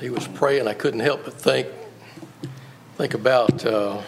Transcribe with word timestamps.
he 0.00 0.10
was 0.10 0.26
praying, 0.26 0.68
I 0.68 0.74
couldn't 0.74 1.00
help 1.00 1.24
but 1.24 1.34
think 1.34 1.68
think 2.96 3.14
about 3.14 3.64
uh, 3.66 4.00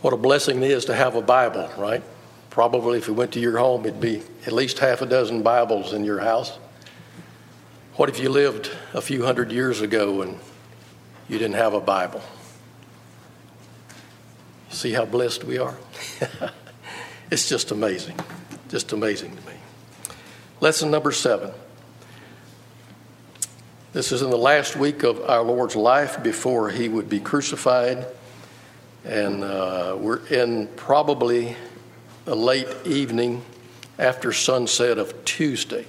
what 0.00 0.14
a 0.14 0.16
blessing 0.16 0.62
it 0.62 0.70
is 0.70 0.86
to 0.86 0.94
have 0.94 1.14
a 1.14 1.22
Bible, 1.22 1.70
right? 1.76 2.02
Probably 2.48 2.98
if 2.98 3.06
we 3.06 3.14
went 3.14 3.32
to 3.32 3.40
your 3.40 3.58
home, 3.58 3.84
it'd 3.84 4.00
be 4.00 4.22
at 4.46 4.52
least 4.52 4.78
half 4.78 5.02
a 5.02 5.06
dozen 5.06 5.42
Bibles 5.42 5.92
in 5.92 6.04
your 6.04 6.20
house. 6.20 6.58
What 7.96 8.08
if 8.08 8.18
you 8.18 8.30
lived 8.30 8.70
a 8.94 9.02
few 9.02 9.24
hundred 9.24 9.52
years 9.52 9.82
ago 9.82 10.22
and 10.22 10.38
you 11.28 11.38
didn't 11.38 11.56
have 11.56 11.74
a 11.74 11.80
Bible? 11.80 12.22
See 14.70 14.92
how 14.92 15.04
blessed 15.04 15.44
we 15.44 15.58
are? 15.58 15.76
it's 17.30 17.48
just 17.48 17.70
amazing. 17.70 18.18
Just 18.68 18.92
amazing 18.92 19.36
to 19.36 19.46
me. 19.46 19.54
Lesson 20.60 20.90
number 20.90 21.12
seven. 21.12 21.50
This 23.92 24.12
is 24.12 24.22
in 24.22 24.30
the 24.30 24.38
last 24.38 24.76
week 24.76 25.02
of 25.02 25.20
our 25.28 25.42
Lord's 25.42 25.74
life 25.74 26.22
before 26.22 26.70
he 26.70 26.88
would 26.88 27.08
be 27.08 27.18
crucified. 27.18 28.06
And 29.04 29.42
uh, 29.42 29.96
we're 29.98 30.24
in 30.28 30.68
probably 30.76 31.56
a 32.24 32.34
late 32.36 32.68
evening 32.84 33.42
after 33.98 34.32
sunset 34.32 34.96
of 34.96 35.24
Tuesday. 35.24 35.86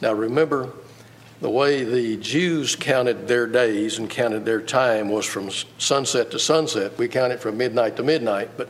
Now, 0.00 0.14
remember, 0.14 0.72
the 1.40 1.48
way 1.48 1.84
the 1.84 2.16
Jews 2.16 2.74
counted 2.74 3.28
their 3.28 3.46
days 3.46 4.00
and 4.00 4.10
counted 4.10 4.44
their 4.44 4.60
time 4.60 5.08
was 5.08 5.24
from 5.24 5.50
sunset 5.78 6.32
to 6.32 6.40
sunset. 6.40 6.98
We 6.98 7.06
counted 7.06 7.38
from 7.38 7.56
midnight 7.56 7.94
to 7.98 8.02
midnight, 8.02 8.50
but 8.56 8.68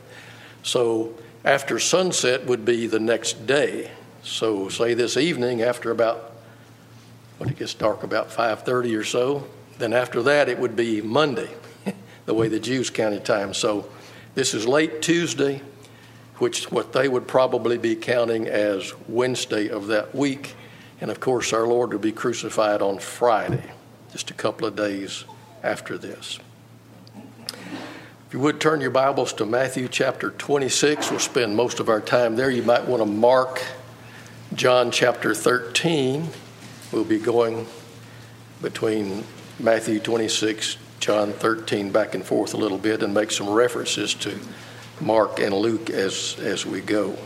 so 0.61 1.15
after 1.43 1.79
sunset 1.79 2.45
would 2.45 2.65
be 2.65 2.85
the 2.85 2.99
next 2.99 3.47
day. 3.47 3.89
So, 4.21 4.69
say 4.69 4.93
this 4.93 5.17
evening, 5.17 5.63
after 5.63 5.89
about 5.89 6.34
when 7.37 7.49
it 7.49 7.57
gets 7.57 7.73
dark 7.73 8.03
about 8.03 8.29
5.30 8.29 8.97
or 8.97 9.03
so? 9.03 9.47
Then 9.77 9.93
after 9.93 10.21
that 10.23 10.49
it 10.49 10.59
would 10.59 10.75
be 10.75 11.01
monday 11.01 11.49
the 12.25 12.33
way 12.33 12.47
the 12.47 12.59
jews 12.59 12.89
counted 12.89 13.25
time. 13.25 13.53
So 13.53 13.89
this 14.35 14.53
is 14.53 14.67
late 14.67 15.01
tuesday 15.01 15.61
which 16.37 16.69
what 16.69 16.91
they 16.91 17.07
would 17.07 17.27
probably 17.27 17.77
be 17.77 17.95
counting 17.95 18.47
as 18.47 18.93
wednesday 19.07 19.69
of 19.69 19.87
that 19.87 20.13
week. 20.13 20.55
And 21.01 21.11
of 21.11 21.19
course 21.19 21.53
our 21.53 21.67
lord 21.67 21.91
would 21.91 22.01
be 22.01 22.11
crucified 22.11 22.81
on 22.81 22.99
friday 22.99 23.71
just 24.11 24.31
a 24.31 24.33
couple 24.33 24.65
of 24.65 24.75
days 24.77 25.25
after 25.61 25.97
this. 25.97 26.39
If 28.27 28.33
you 28.33 28.39
would 28.39 28.61
turn 28.61 28.81
your 28.81 28.91
bibles 28.91 29.33
to 29.33 29.45
matthew 29.45 29.87
chapter 29.87 30.31
26 30.31 31.11
we'll 31.11 31.19
spend 31.19 31.55
most 31.55 31.79
of 31.79 31.89
our 31.89 32.01
time 32.01 32.35
there. 32.35 32.49
You 32.49 32.63
might 32.63 32.85
want 32.85 33.01
to 33.01 33.05
mark 33.05 33.63
john 34.53 34.91
chapter 34.91 35.33
13 35.33 36.29
We'll 36.95 37.03
be 37.03 37.19
going 37.19 37.67
between 38.61 39.25
Matthew 39.59 39.99
26, 39.99 40.77
John 41.01 41.33
13, 41.33 41.91
back 41.91 42.15
and 42.15 42.23
forth 42.23 42.53
a 42.53 42.57
little 42.57 42.77
bit 42.77 43.03
and 43.03 43.13
make 43.13 43.31
some 43.31 43.49
references 43.49 44.13
to 44.13 44.39
Mark 45.01 45.41
and 45.41 45.53
Luke 45.53 45.89
as, 45.89 46.37
as 46.39 46.65
we 46.65 46.79
go. 46.79 47.17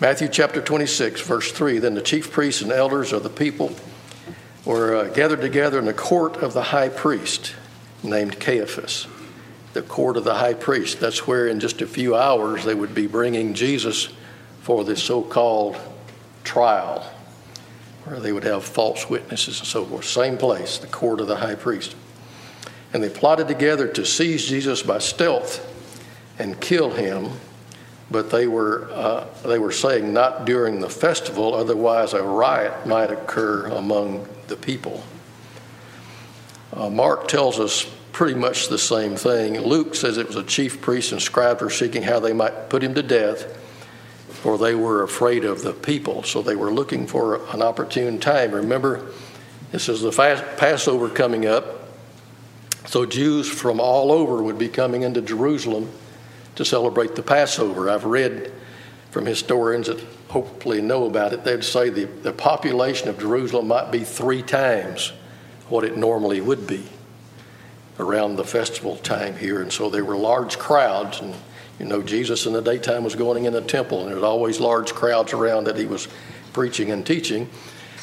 Matthew 0.00 0.28
chapter 0.28 0.62
26, 0.62 1.20
verse 1.22 1.50
3 1.50 1.80
Then 1.80 1.94
the 1.94 2.00
chief 2.00 2.30
priests 2.30 2.62
and 2.62 2.70
elders 2.70 3.12
of 3.12 3.24
the 3.24 3.28
people 3.28 3.74
were 4.64 4.94
uh, 4.94 5.08
gathered 5.08 5.40
together 5.40 5.80
in 5.80 5.86
the 5.86 5.92
court 5.92 6.36
of 6.36 6.52
the 6.52 6.62
high 6.62 6.90
priest 6.90 7.56
named 8.04 8.38
Caiaphas. 8.38 9.08
The 9.72 9.82
court 9.82 10.16
of 10.16 10.22
the 10.22 10.34
high 10.34 10.54
priest. 10.54 11.00
That's 11.00 11.26
where 11.26 11.48
in 11.48 11.58
just 11.58 11.82
a 11.82 11.88
few 11.88 12.14
hours 12.14 12.64
they 12.64 12.76
would 12.76 12.94
be 12.94 13.08
bringing 13.08 13.52
Jesus 13.52 14.10
for 14.60 14.84
the 14.84 14.94
so 14.94 15.22
called 15.22 15.76
trial 16.44 17.04
where 18.04 18.18
they 18.18 18.32
would 18.32 18.44
have 18.44 18.64
false 18.64 19.08
witnesses 19.08 19.58
and 19.60 19.66
so 19.66 19.84
forth. 19.84 20.04
Same 20.04 20.36
place, 20.36 20.78
the 20.78 20.86
court 20.86 21.20
of 21.20 21.28
the 21.28 21.36
high 21.36 21.54
priest. 21.54 21.94
And 22.92 23.02
they 23.02 23.08
plotted 23.08 23.48
together 23.48 23.88
to 23.88 24.04
seize 24.04 24.44
Jesus 24.46 24.82
by 24.82 24.98
stealth 24.98 25.68
and 26.38 26.60
kill 26.60 26.90
him, 26.90 27.30
but 28.10 28.30
they 28.30 28.46
were, 28.46 28.90
uh, 28.92 29.26
they 29.44 29.58
were 29.58 29.72
saying 29.72 30.12
not 30.12 30.44
during 30.44 30.80
the 30.80 30.90
festival, 30.90 31.54
otherwise, 31.54 32.12
a 32.12 32.22
riot 32.22 32.86
might 32.86 33.10
occur 33.10 33.66
among 33.66 34.28
the 34.48 34.56
people. 34.56 35.02
Uh, 36.74 36.90
Mark 36.90 37.28
tells 37.28 37.60
us 37.60 37.86
pretty 38.12 38.34
much 38.34 38.68
the 38.68 38.78
same 38.78 39.16
thing. 39.16 39.58
Luke 39.60 39.94
says 39.94 40.18
it 40.18 40.26
was 40.26 40.36
a 40.36 40.42
chief 40.42 40.80
priest 40.80 41.12
and 41.12 41.22
scribes 41.22 41.62
were 41.62 41.70
seeking 41.70 42.02
how 42.02 42.20
they 42.20 42.32
might 42.32 42.68
put 42.68 42.82
him 42.82 42.94
to 42.94 43.02
death 43.02 43.61
for 44.42 44.58
they 44.58 44.74
were 44.74 45.04
afraid 45.04 45.44
of 45.44 45.62
the 45.62 45.72
people. 45.72 46.24
So 46.24 46.42
they 46.42 46.56
were 46.56 46.72
looking 46.72 47.06
for 47.06 47.36
an 47.54 47.62
opportune 47.62 48.18
time. 48.18 48.50
Remember, 48.50 49.12
this 49.70 49.88
is 49.88 50.00
the 50.00 50.10
Passover 50.56 51.08
coming 51.08 51.46
up. 51.46 51.88
So 52.86 53.06
Jews 53.06 53.48
from 53.48 53.78
all 53.78 54.10
over 54.10 54.42
would 54.42 54.58
be 54.58 54.68
coming 54.68 55.02
into 55.02 55.22
Jerusalem 55.22 55.88
to 56.56 56.64
celebrate 56.64 57.14
the 57.14 57.22
Passover. 57.22 57.88
I've 57.88 58.04
read 58.04 58.52
from 59.12 59.26
historians 59.26 59.86
that 59.86 60.00
hopefully 60.28 60.82
know 60.82 61.06
about 61.06 61.32
it, 61.32 61.44
they'd 61.44 61.62
say 61.62 61.88
the, 61.88 62.06
the 62.06 62.32
population 62.32 63.08
of 63.08 63.20
Jerusalem 63.20 63.68
might 63.68 63.92
be 63.92 64.00
three 64.00 64.42
times 64.42 65.12
what 65.68 65.84
it 65.84 65.96
normally 65.96 66.40
would 66.40 66.66
be 66.66 66.82
around 68.00 68.34
the 68.34 68.44
festival 68.44 68.96
time 68.96 69.36
here. 69.36 69.62
And 69.62 69.72
so 69.72 69.88
there 69.88 70.04
were 70.04 70.16
large 70.16 70.58
crowds. 70.58 71.20
And 71.20 71.36
you 71.78 71.86
know, 71.86 72.02
Jesus 72.02 72.46
in 72.46 72.52
the 72.52 72.62
daytime 72.62 73.04
was 73.04 73.14
going 73.14 73.44
in 73.44 73.52
the 73.52 73.60
temple, 73.60 74.00
and 74.00 74.08
there 74.08 74.16
was 74.16 74.24
always 74.24 74.60
large 74.60 74.94
crowds 74.94 75.32
around 75.32 75.64
that 75.64 75.76
he 75.76 75.86
was 75.86 76.08
preaching 76.52 76.90
and 76.90 77.04
teaching. 77.04 77.48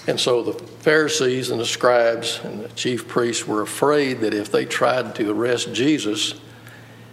And 0.08 0.20
so 0.20 0.42
the 0.42 0.54
Pharisees 0.54 1.52
and 1.52 1.60
the 1.60 1.66
scribes 1.66 2.40
and 2.44 2.62
the 2.62 2.70
chief 2.70 3.08
priests 3.08 3.48
were 3.48 3.62
afraid 3.62 4.22
that 4.22 4.34
if 4.34 4.52
they 4.52 4.66
tried 4.66 5.16
to 5.16 5.32
arrest 5.32 5.74
Jesus 5.74 6.34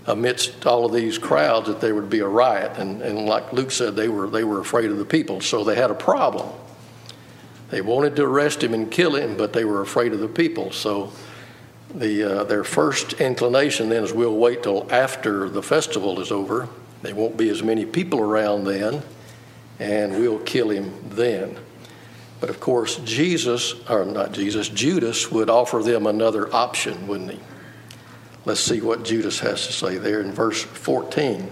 amidst 0.06 0.66
all 0.66 0.86
of 0.86 0.92
these 0.92 1.18
crowds, 1.18 1.66
that 1.66 1.80
there 1.80 1.94
would 1.94 2.08
be 2.08 2.20
a 2.20 2.28
riot. 2.28 2.78
And, 2.78 3.02
and 3.02 3.26
like 3.26 3.52
Luke 3.52 3.70
said, 3.70 3.96
they 3.96 4.08
were, 4.08 4.28
they 4.28 4.44
were 4.44 4.60
afraid 4.60 4.90
of 4.90 4.98
the 4.98 5.04
people. 5.04 5.40
So 5.40 5.64
they 5.64 5.74
had 5.74 5.90
a 5.90 5.94
problem. 5.94 6.48
They 7.70 7.80
wanted 7.80 8.14
to 8.16 8.24
arrest 8.24 8.62
him 8.62 8.72
and 8.72 8.90
kill 8.90 9.16
him, 9.16 9.36
but 9.36 9.52
they 9.52 9.64
were 9.64 9.82
afraid 9.82 10.12
of 10.12 10.20
the 10.20 10.28
people. 10.28 10.70
So 10.70 11.12
the, 11.98 12.40
uh, 12.40 12.44
their 12.44 12.64
first 12.64 13.14
inclination 13.14 13.88
then 13.88 14.04
is 14.04 14.12
we'll 14.12 14.36
wait 14.36 14.62
till 14.62 14.86
after 14.92 15.48
the 15.48 15.62
festival 15.62 16.20
is 16.20 16.30
over. 16.30 16.68
There 17.02 17.14
won't 17.14 17.36
be 17.36 17.48
as 17.48 17.62
many 17.62 17.86
people 17.86 18.20
around 18.20 18.64
then, 18.64 19.02
and 19.78 20.12
we'll 20.12 20.40
kill 20.40 20.70
him 20.70 20.92
then. 21.08 21.58
But 22.40 22.50
of 22.50 22.60
course, 22.60 22.96
Jesus, 22.96 23.74
or 23.88 24.04
not 24.04 24.32
Jesus, 24.32 24.68
Judas 24.68 25.30
would 25.30 25.48
offer 25.48 25.82
them 25.82 26.06
another 26.06 26.54
option, 26.54 27.06
wouldn't 27.06 27.32
he? 27.32 27.40
Let's 28.44 28.60
see 28.60 28.80
what 28.80 29.04
Judas 29.04 29.40
has 29.40 29.66
to 29.66 29.72
say 29.72 29.98
there 29.98 30.20
in 30.20 30.32
verse 30.32 30.62
14. 30.62 31.50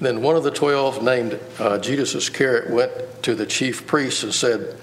Then 0.00 0.22
one 0.22 0.36
of 0.36 0.44
the 0.44 0.50
twelve, 0.50 1.02
named 1.02 1.40
uh, 1.58 1.78
Judas 1.78 2.14
Iscariot, 2.14 2.70
went 2.70 3.22
to 3.24 3.34
the 3.34 3.46
chief 3.46 3.86
priests 3.86 4.22
and 4.22 4.32
said, 4.32 4.76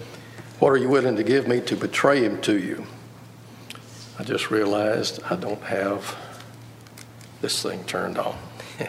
What 0.59 0.69
are 0.69 0.77
you 0.77 0.89
willing 0.89 1.15
to 1.15 1.23
give 1.23 1.47
me 1.47 1.61
to 1.61 1.75
betray 1.75 2.23
him 2.23 2.41
to 2.41 2.59
you? 2.59 2.85
I 4.17 4.23
just 4.23 4.49
realized 4.49 5.21
I 5.29 5.35
don't 5.35 5.61
have 5.63 6.15
this 7.41 7.61
thing 7.61 7.83
turned 7.83 8.17
on. 8.17 8.37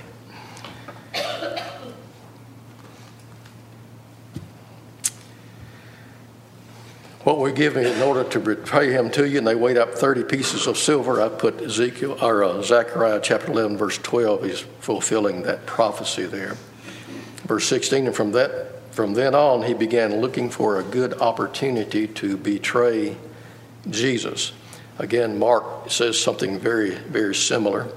what 7.24 7.40
we 7.40 7.52
give 7.52 7.74
me 7.74 7.90
in 7.90 8.00
order 8.02 8.22
to 8.22 8.38
betray 8.38 8.92
him 8.92 9.10
to 9.10 9.28
you, 9.28 9.38
and 9.38 9.46
they 9.46 9.56
weighed 9.56 9.76
up 9.76 9.94
30 9.94 10.24
pieces 10.24 10.68
of 10.68 10.78
silver. 10.78 11.20
I 11.20 11.28
put 11.28 11.60
Ezekiel 11.60 12.16
or 12.22 12.44
uh, 12.44 12.62
Zechariah 12.62 13.20
chapter 13.20 13.50
11, 13.50 13.76
verse 13.76 13.98
12. 13.98 14.44
He's 14.44 14.60
fulfilling 14.60 15.42
that 15.42 15.66
prophecy 15.66 16.24
there. 16.26 16.56
Verse 17.44 17.66
16, 17.66 18.06
and 18.06 18.14
from 18.14 18.30
that 18.32 18.76
from 18.96 19.12
then 19.12 19.34
on, 19.34 19.62
he 19.64 19.74
began 19.74 20.22
looking 20.22 20.48
for 20.48 20.78
a 20.80 20.82
good 20.82 21.20
opportunity 21.20 22.06
to 22.06 22.38
betray 22.38 23.14
Jesus. 23.90 24.52
Again, 24.98 25.38
Mark 25.38 25.90
says 25.90 26.20
something 26.20 26.58
very, 26.58 26.94
very 26.94 27.34
similar. 27.34 27.88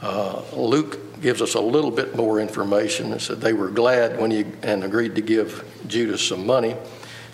Uh, 0.00 0.42
Luke 0.52 1.20
gives 1.20 1.42
us 1.42 1.54
a 1.54 1.60
little 1.60 1.90
bit 1.90 2.16
more 2.16 2.40
information. 2.40 3.12
It 3.12 3.20
said 3.20 3.40
they 3.40 3.52
were 3.52 3.70
glad 3.70 4.20
when 4.20 4.30
he 4.30 4.46
and 4.62 4.84
agreed 4.84 5.14
to 5.16 5.20
give 5.20 5.64
Judas 5.86 6.26
some 6.26 6.46
money. 6.46 6.76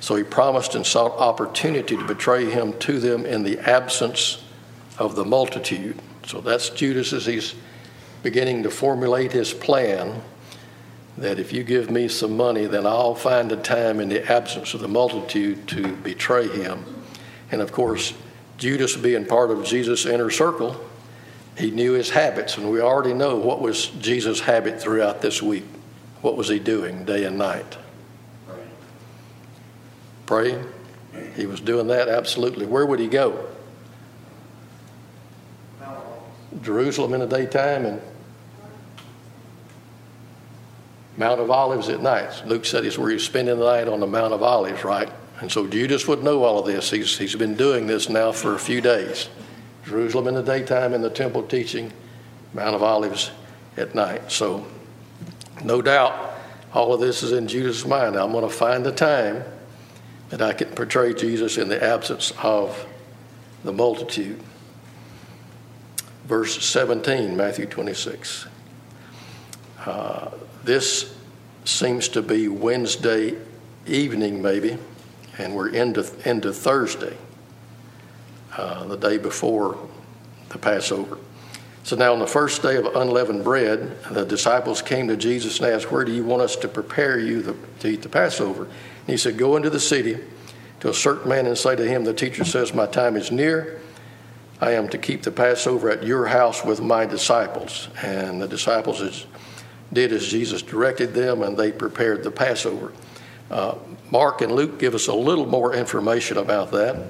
So 0.00 0.16
he 0.16 0.22
promised 0.22 0.74
and 0.74 0.84
sought 0.84 1.12
opportunity 1.18 1.96
to 1.96 2.04
betray 2.06 2.50
him 2.50 2.78
to 2.80 2.98
them 2.98 3.24
in 3.24 3.42
the 3.42 3.58
absence 3.60 4.42
of 4.98 5.14
the 5.14 5.24
multitude. 5.24 5.98
So 6.26 6.40
that's 6.40 6.70
Judas 6.70 7.12
as 7.12 7.26
he's 7.26 7.54
beginning 8.22 8.62
to 8.64 8.70
formulate 8.70 9.32
his 9.32 9.52
plan 9.52 10.22
that 11.16 11.38
if 11.38 11.52
you 11.52 11.62
give 11.62 11.90
me 11.90 12.08
some 12.08 12.36
money, 12.36 12.66
then 12.66 12.86
I'll 12.86 13.14
find 13.14 13.52
a 13.52 13.56
time 13.56 14.00
in 14.00 14.08
the 14.08 14.30
absence 14.30 14.74
of 14.74 14.80
the 14.80 14.88
multitude 14.88 15.68
to 15.68 15.94
betray 15.96 16.48
him. 16.48 16.84
And 17.52 17.60
of 17.60 17.70
course, 17.70 18.14
Judas 18.58 18.96
being 18.96 19.26
part 19.26 19.50
of 19.50 19.64
Jesus' 19.64 20.06
inner 20.06 20.30
circle, 20.30 20.80
he 21.56 21.70
knew 21.70 21.92
his 21.92 22.10
habits, 22.10 22.56
and 22.56 22.70
we 22.70 22.80
already 22.80 23.14
know 23.14 23.36
what 23.36 23.60
was 23.60 23.86
Jesus' 23.86 24.40
habit 24.40 24.80
throughout 24.80 25.22
this 25.22 25.42
week. 25.42 25.64
What 26.20 26.36
was 26.36 26.48
he 26.48 26.58
doing 26.58 27.04
day 27.04 27.24
and 27.24 27.38
night? 27.38 27.76
Praying. 30.26 30.66
He 31.36 31.46
was 31.46 31.60
doing 31.60 31.88
that 31.88 32.08
absolutely. 32.08 32.66
Where 32.66 32.86
would 32.86 32.98
he 32.98 33.08
go? 33.08 33.46
Jerusalem 36.62 37.14
in 37.14 37.20
the 37.20 37.26
daytime 37.26 37.84
and 37.84 38.00
Mount 41.16 41.40
of 41.40 41.50
Olives 41.50 41.88
at 41.88 42.00
night. 42.00 42.42
Luke 42.46 42.64
said 42.64 42.84
he's 42.84 42.98
where 42.98 43.10
he's 43.10 43.22
spending 43.22 43.58
the 43.58 43.64
night 43.64 43.86
on 43.86 44.00
the 44.00 44.06
Mount 44.06 44.32
of 44.32 44.42
Olives, 44.42 44.82
right? 44.82 45.10
And 45.40 45.50
so 45.50 45.66
Judas 45.66 46.06
would 46.06 46.22
know 46.22 46.44
all 46.44 46.60
of 46.60 46.66
this. 46.66 46.90
He's, 46.90 47.18
he's 47.18 47.34
been 47.34 47.54
doing 47.54 47.86
this 47.86 48.08
now 48.08 48.32
for 48.32 48.54
a 48.54 48.58
few 48.58 48.80
days. 48.80 49.28
Jerusalem 49.84 50.28
in 50.28 50.34
the 50.34 50.42
daytime, 50.42 50.94
in 50.94 51.02
the 51.02 51.10
temple 51.10 51.42
teaching, 51.42 51.92
Mount 52.54 52.74
of 52.74 52.82
Olives 52.82 53.30
at 53.76 53.94
night. 53.94 54.30
So, 54.30 54.66
no 55.62 55.82
doubt, 55.82 56.34
all 56.72 56.94
of 56.94 57.00
this 57.00 57.22
is 57.22 57.32
in 57.32 57.48
Judas' 57.48 57.84
mind. 57.84 58.16
I'm 58.16 58.32
going 58.32 58.48
to 58.48 58.54
find 58.54 58.86
a 58.86 58.92
time 58.92 59.44
that 60.30 60.40
I 60.40 60.52
can 60.52 60.68
portray 60.68 61.12
Jesus 61.14 61.58
in 61.58 61.68
the 61.68 61.82
absence 61.82 62.32
of 62.42 62.86
the 63.64 63.72
multitude. 63.72 64.40
Verse 66.24 66.64
17, 66.64 67.36
Matthew 67.36 67.66
26. 67.66 68.46
Uh, 69.84 70.30
this 70.62 71.14
seems 71.64 72.08
to 72.08 72.22
be 72.22 72.48
Wednesday 72.48 73.36
evening, 73.86 74.40
maybe, 74.40 74.78
and 75.38 75.54
we're 75.54 75.68
into, 75.68 76.06
into 76.28 76.52
Thursday, 76.52 77.16
uh, 78.56 78.84
the 78.84 78.96
day 78.96 79.18
before 79.18 79.78
the 80.50 80.58
Passover. 80.58 81.18
So 81.82 81.96
now, 81.96 82.14
on 82.14 82.18
the 82.18 82.26
first 82.26 82.62
day 82.62 82.76
of 82.76 82.86
unleavened 82.96 83.44
bread, 83.44 84.02
the 84.10 84.24
disciples 84.24 84.80
came 84.80 85.06
to 85.08 85.18
Jesus 85.18 85.60
and 85.60 85.68
asked, 85.68 85.92
Where 85.92 86.04
do 86.04 86.12
you 86.12 86.24
want 86.24 86.40
us 86.40 86.56
to 86.56 86.68
prepare 86.68 87.18
you 87.18 87.42
the, 87.42 87.54
to 87.80 87.88
eat 87.88 88.00
the 88.00 88.08
Passover? 88.08 88.64
And 88.64 89.06
he 89.06 89.18
said, 89.18 89.36
Go 89.36 89.56
into 89.56 89.68
the 89.68 89.80
city 89.80 90.18
to 90.80 90.88
a 90.88 90.94
certain 90.94 91.28
man 91.28 91.46
and 91.46 91.58
say 91.58 91.76
to 91.76 91.86
him, 91.86 92.04
The 92.04 92.14
teacher 92.14 92.44
says, 92.44 92.72
My 92.72 92.86
time 92.86 93.16
is 93.16 93.30
near. 93.30 93.82
I 94.62 94.72
am 94.72 94.88
to 94.90 94.98
keep 94.98 95.24
the 95.24 95.30
Passover 95.30 95.90
at 95.90 96.04
your 96.04 96.26
house 96.26 96.64
with 96.64 96.80
my 96.80 97.04
disciples. 97.04 97.88
And 98.02 98.40
the 98.40 98.48
disciples 98.48 99.26
did 99.92 100.10
as 100.10 100.26
Jesus 100.26 100.62
directed 100.62 101.12
them, 101.12 101.42
and 101.42 101.54
they 101.54 101.70
prepared 101.70 102.22
the 102.22 102.30
Passover. 102.30 102.92
Uh, 103.54 103.78
Mark 104.10 104.40
and 104.40 104.50
Luke 104.50 104.80
give 104.80 104.96
us 104.96 105.06
a 105.06 105.14
little 105.14 105.46
more 105.46 105.72
information 105.72 106.38
about 106.38 106.72
that. 106.72 107.00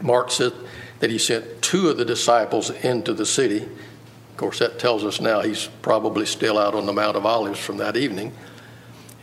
Mark 0.00 0.30
said 0.30 0.52
that 1.00 1.10
he 1.10 1.18
sent 1.18 1.60
two 1.60 1.88
of 1.88 1.96
the 1.96 2.04
disciples 2.04 2.70
into 2.70 3.12
the 3.12 3.26
city. 3.26 3.64
Of 3.64 4.36
course, 4.36 4.60
that 4.60 4.78
tells 4.78 5.04
us 5.04 5.20
now 5.20 5.40
he's 5.40 5.66
probably 5.82 6.24
still 6.24 6.56
out 6.56 6.76
on 6.76 6.86
the 6.86 6.92
Mount 6.92 7.16
of 7.16 7.26
Olives 7.26 7.58
from 7.58 7.78
that 7.78 7.96
evening. 7.96 8.32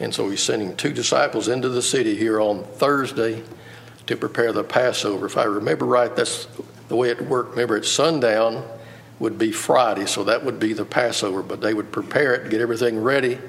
And 0.01 0.13
so 0.13 0.29
he's 0.29 0.43
sending 0.43 0.75
two 0.75 0.91
disciples 0.91 1.47
into 1.47 1.69
the 1.69 1.81
city 1.81 2.17
here 2.17 2.41
on 2.41 2.65
Thursday 2.65 3.41
to 4.07 4.17
prepare 4.17 4.51
the 4.51 4.65
Passover. 4.65 5.27
If 5.27 5.37
I 5.37 5.45
remember 5.45 5.85
right, 5.85 6.13
that's 6.13 6.49
the 6.89 6.97
way 6.97 7.09
it 7.09 7.21
worked. 7.21 7.51
Remember, 7.51 7.77
at 7.77 7.85
sundown 7.85 8.65
would 9.19 9.37
be 9.37 9.53
Friday, 9.53 10.05
so 10.05 10.25
that 10.25 10.43
would 10.43 10.59
be 10.59 10.73
the 10.73 10.85
Passover, 10.85 11.41
but 11.41 11.61
they 11.61 11.73
would 11.73 11.93
prepare 11.93 12.35
it, 12.35 12.51
get 12.51 12.59
everything 12.59 13.01
ready 13.01 13.39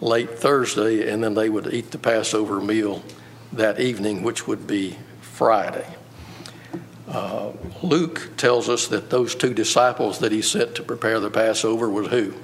late 0.00 0.38
Thursday, 0.38 1.10
and 1.10 1.22
then 1.22 1.34
they 1.34 1.48
would 1.48 1.72
eat 1.72 1.90
the 1.90 1.98
Passover 1.98 2.60
meal 2.60 3.02
that 3.52 3.80
evening, 3.80 4.22
which 4.22 4.46
would 4.46 4.66
be 4.66 4.96
Friday. 5.20 5.86
Uh, 7.08 7.52
Luke 7.82 8.30
tells 8.36 8.68
us 8.68 8.88
that 8.88 9.10
those 9.10 9.34
two 9.34 9.54
disciples 9.54 10.18
that 10.18 10.32
he 10.32 10.42
sent 10.42 10.74
to 10.74 10.82
prepare 10.82 11.20
the 11.20 11.30
Passover 11.30 11.88
was 11.88 12.08
who? 12.08 12.34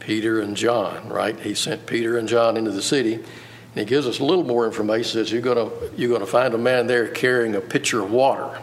Peter 0.00 0.40
and 0.40 0.56
John, 0.56 1.08
right? 1.08 1.38
He 1.40 1.54
sent 1.54 1.86
Peter 1.86 2.18
and 2.18 2.28
John 2.28 2.56
into 2.56 2.70
the 2.70 2.82
city. 2.82 3.14
And 3.14 3.24
he 3.74 3.84
gives 3.84 4.06
us 4.06 4.20
a 4.20 4.24
little 4.24 4.44
more 4.44 4.66
information. 4.66 5.12
Says 5.12 5.32
you're 5.32 5.40
going 5.40 5.56
to 5.56 5.90
you're 5.96 6.10
going 6.10 6.20
to 6.20 6.26
find 6.26 6.54
a 6.54 6.58
man 6.58 6.86
there 6.86 7.08
carrying 7.08 7.56
a 7.56 7.60
pitcher 7.60 8.02
of 8.02 8.12
water. 8.12 8.60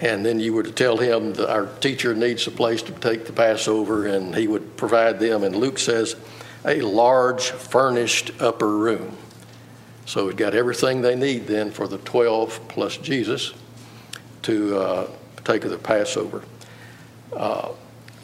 And 0.00 0.24
then 0.24 0.40
you 0.40 0.54
were 0.54 0.62
to 0.62 0.72
tell 0.72 0.96
him 0.96 1.34
that 1.34 1.50
our 1.50 1.66
teacher 1.66 2.14
needs 2.14 2.46
a 2.46 2.50
place 2.50 2.82
to 2.82 2.92
take 2.92 3.26
the 3.26 3.32
Passover, 3.32 4.06
and 4.06 4.34
he 4.34 4.48
would 4.48 4.76
provide 4.76 5.20
them. 5.20 5.44
And 5.44 5.54
Luke 5.54 5.78
says, 5.78 6.16
a 6.64 6.80
large 6.80 7.50
furnished 7.50 8.32
upper 8.40 8.76
room. 8.76 9.16
So 10.06 10.26
we've 10.26 10.36
got 10.36 10.54
everything 10.54 11.02
they 11.02 11.14
need 11.14 11.46
then 11.46 11.70
for 11.70 11.86
the 11.86 11.98
12 11.98 12.68
plus 12.68 12.96
Jesus 12.96 13.52
to 14.42 14.76
uh, 14.78 15.10
take 15.44 15.64
of 15.64 15.70
the 15.70 15.78
Passover. 15.78 16.42
Uh, 17.34 17.70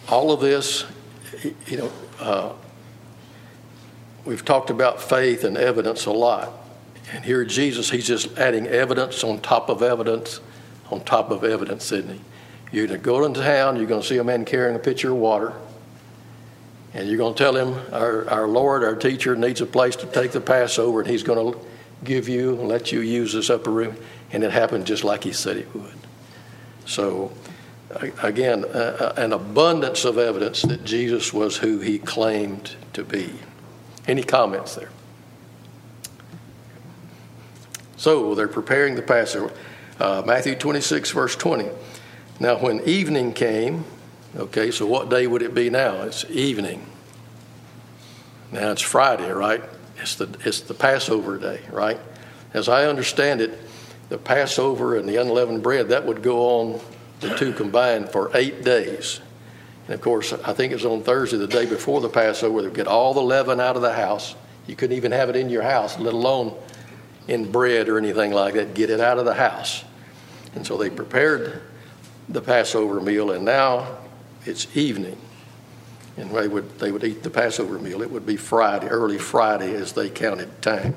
all 0.08 0.32
of 0.32 0.40
this, 0.40 0.84
you 1.66 1.76
know, 1.76 1.92
uh, 2.20 2.52
we've 4.24 4.44
talked 4.44 4.70
about 4.70 5.00
faith 5.00 5.44
and 5.44 5.56
evidence 5.56 6.06
a 6.06 6.12
lot. 6.12 6.50
And 7.12 7.24
here 7.24 7.44
Jesus, 7.44 7.90
he's 7.90 8.06
just 8.06 8.36
adding 8.36 8.66
evidence 8.66 9.22
on 9.22 9.40
top 9.40 9.68
of 9.68 9.82
evidence 9.82 10.40
on 10.90 11.00
top 11.02 11.30
of 11.30 11.44
evidence, 11.44 11.90
isn't? 11.92 12.20
You're 12.72 12.86
going 12.86 13.00
to 13.00 13.04
go 13.04 13.24
into 13.24 13.40
town, 13.40 13.76
you're 13.76 13.86
going 13.86 14.02
to 14.02 14.06
see 14.06 14.18
a 14.18 14.24
man 14.24 14.44
carrying 14.44 14.76
a 14.76 14.78
pitcher 14.78 15.10
of 15.10 15.16
water, 15.16 15.52
and 16.94 17.08
you're 17.08 17.18
going 17.18 17.34
to 17.34 17.38
tell 17.38 17.56
him, 17.56 17.78
our, 17.92 18.28
our 18.30 18.48
Lord, 18.48 18.82
our 18.82 18.96
teacher, 18.96 19.36
needs 19.36 19.60
a 19.60 19.66
place 19.66 19.96
to 19.96 20.06
take 20.06 20.32
the 20.32 20.40
Passover, 20.40 21.00
and 21.00 21.10
he's 21.10 21.22
going 21.22 21.52
to 21.52 21.60
give 22.04 22.28
you 22.28 22.58
and 22.58 22.68
let 22.68 22.92
you 22.92 23.00
use 23.00 23.32
this 23.32 23.50
upper 23.50 23.70
room. 23.70 23.96
And 24.32 24.42
it 24.42 24.50
happened 24.50 24.86
just 24.86 25.04
like 25.04 25.24
he 25.24 25.32
said 25.32 25.56
it 25.56 25.74
would. 25.74 25.94
So, 26.86 27.32
again, 28.22 28.64
uh, 28.64 29.12
an 29.16 29.32
abundance 29.32 30.04
of 30.04 30.18
evidence 30.18 30.62
that 30.62 30.84
Jesus 30.84 31.32
was 31.32 31.58
who 31.58 31.80
he 31.80 31.98
claimed 31.98 32.76
to 32.92 33.04
be. 33.04 33.32
Any 34.06 34.22
comments 34.22 34.74
there? 34.74 34.90
So, 37.96 38.34
they're 38.34 38.48
preparing 38.48 38.94
the 38.94 39.02
Passover. 39.02 39.52
Uh, 39.98 40.22
Matthew 40.26 40.54
26, 40.54 41.10
verse 41.12 41.36
20. 41.36 41.68
Now, 42.38 42.58
when 42.58 42.80
evening 42.82 43.32
came, 43.32 43.84
okay, 44.36 44.70
so 44.70 44.86
what 44.86 45.08
day 45.08 45.26
would 45.26 45.40
it 45.40 45.54
be 45.54 45.70
now? 45.70 46.02
It's 46.02 46.24
evening. 46.30 46.84
Now 48.52 48.72
it's 48.72 48.82
Friday, 48.82 49.30
right? 49.30 49.62
It's 49.98 50.16
the, 50.16 50.28
it's 50.44 50.60
the 50.60 50.74
Passover 50.74 51.38
day, 51.38 51.60
right? 51.70 51.98
As 52.52 52.68
I 52.68 52.84
understand 52.84 53.40
it, 53.40 53.58
the 54.10 54.18
Passover 54.18 54.96
and 54.96 55.08
the 55.08 55.16
unleavened 55.16 55.62
bread, 55.62 55.88
that 55.88 56.04
would 56.04 56.22
go 56.22 56.40
on, 56.60 56.80
the 57.20 57.34
two 57.34 57.54
combined, 57.54 58.10
for 58.10 58.30
eight 58.34 58.62
days. 58.62 59.20
And 59.86 59.94
of 59.94 60.02
course, 60.02 60.32
I 60.32 60.52
think 60.52 60.72
it 60.72 60.76
was 60.76 60.84
on 60.84 61.02
Thursday, 61.02 61.38
the 61.38 61.46
day 61.46 61.64
before 61.64 62.02
the 62.02 62.08
Passover, 62.10 62.60
they'd 62.60 62.74
get 62.74 62.86
all 62.86 63.14
the 63.14 63.22
leaven 63.22 63.60
out 63.60 63.76
of 63.76 63.82
the 63.82 63.94
house. 63.94 64.34
You 64.66 64.76
couldn't 64.76 64.96
even 64.96 65.12
have 65.12 65.30
it 65.30 65.36
in 65.36 65.48
your 65.48 65.62
house, 65.62 65.98
let 65.98 66.12
alone 66.12 66.54
in 67.28 67.50
bread 67.50 67.88
or 67.88 67.98
anything 67.98 68.32
like 68.32 68.54
that. 68.54 68.74
Get 68.74 68.90
it 68.90 69.00
out 69.00 69.18
of 69.18 69.24
the 69.24 69.34
house. 69.34 69.84
And 70.54 70.66
so 70.66 70.76
they 70.76 70.90
prepared 70.90 71.62
the 72.28 72.40
Passover 72.40 73.00
meal, 73.00 73.30
and 73.30 73.44
now 73.44 73.98
it's 74.44 74.74
evening. 74.76 75.18
And 76.16 76.30
they 76.30 76.48
would, 76.48 76.78
they 76.78 76.90
would 76.90 77.04
eat 77.04 77.22
the 77.22 77.30
Passover 77.30 77.78
meal. 77.78 78.00
It 78.02 78.10
would 78.10 78.24
be 78.24 78.36
Friday, 78.36 78.88
early 78.88 79.18
Friday, 79.18 79.74
as 79.74 79.92
they 79.92 80.08
counted 80.08 80.62
time. 80.62 80.96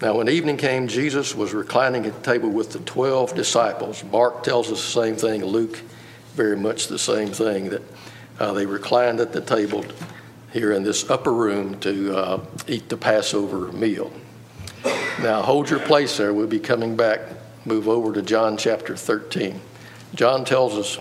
Now, 0.00 0.16
when 0.16 0.28
evening 0.28 0.56
came, 0.56 0.88
Jesus 0.88 1.34
was 1.34 1.52
reclining 1.52 2.06
at 2.06 2.14
the 2.14 2.22
table 2.22 2.48
with 2.48 2.70
the 2.70 2.78
12 2.78 3.34
disciples. 3.34 4.02
Mark 4.04 4.42
tells 4.42 4.70
us 4.70 4.80
the 4.80 5.02
same 5.02 5.16
thing, 5.16 5.44
Luke, 5.44 5.78
very 6.34 6.56
much 6.56 6.86
the 6.86 6.98
same 6.98 7.28
thing, 7.28 7.68
that 7.70 7.82
uh, 8.38 8.52
they 8.54 8.64
reclined 8.64 9.20
at 9.20 9.32
the 9.32 9.42
table 9.42 9.84
here 10.52 10.72
in 10.72 10.82
this 10.82 11.10
upper 11.10 11.32
room 11.32 11.78
to 11.80 12.16
uh, 12.16 12.44
eat 12.66 12.88
the 12.88 12.96
Passover 12.96 13.72
meal. 13.72 14.10
Now, 15.22 15.42
hold 15.42 15.68
your 15.68 15.80
place 15.80 16.16
there. 16.16 16.32
We'll 16.32 16.46
be 16.46 16.58
coming 16.58 16.96
back 16.96 17.20
move 17.66 17.88
over 17.88 18.10
to 18.14 18.22
John 18.22 18.56
chapter 18.56 18.96
13. 18.96 19.60
John 20.14 20.46
tells 20.46 20.78
us 20.78 20.98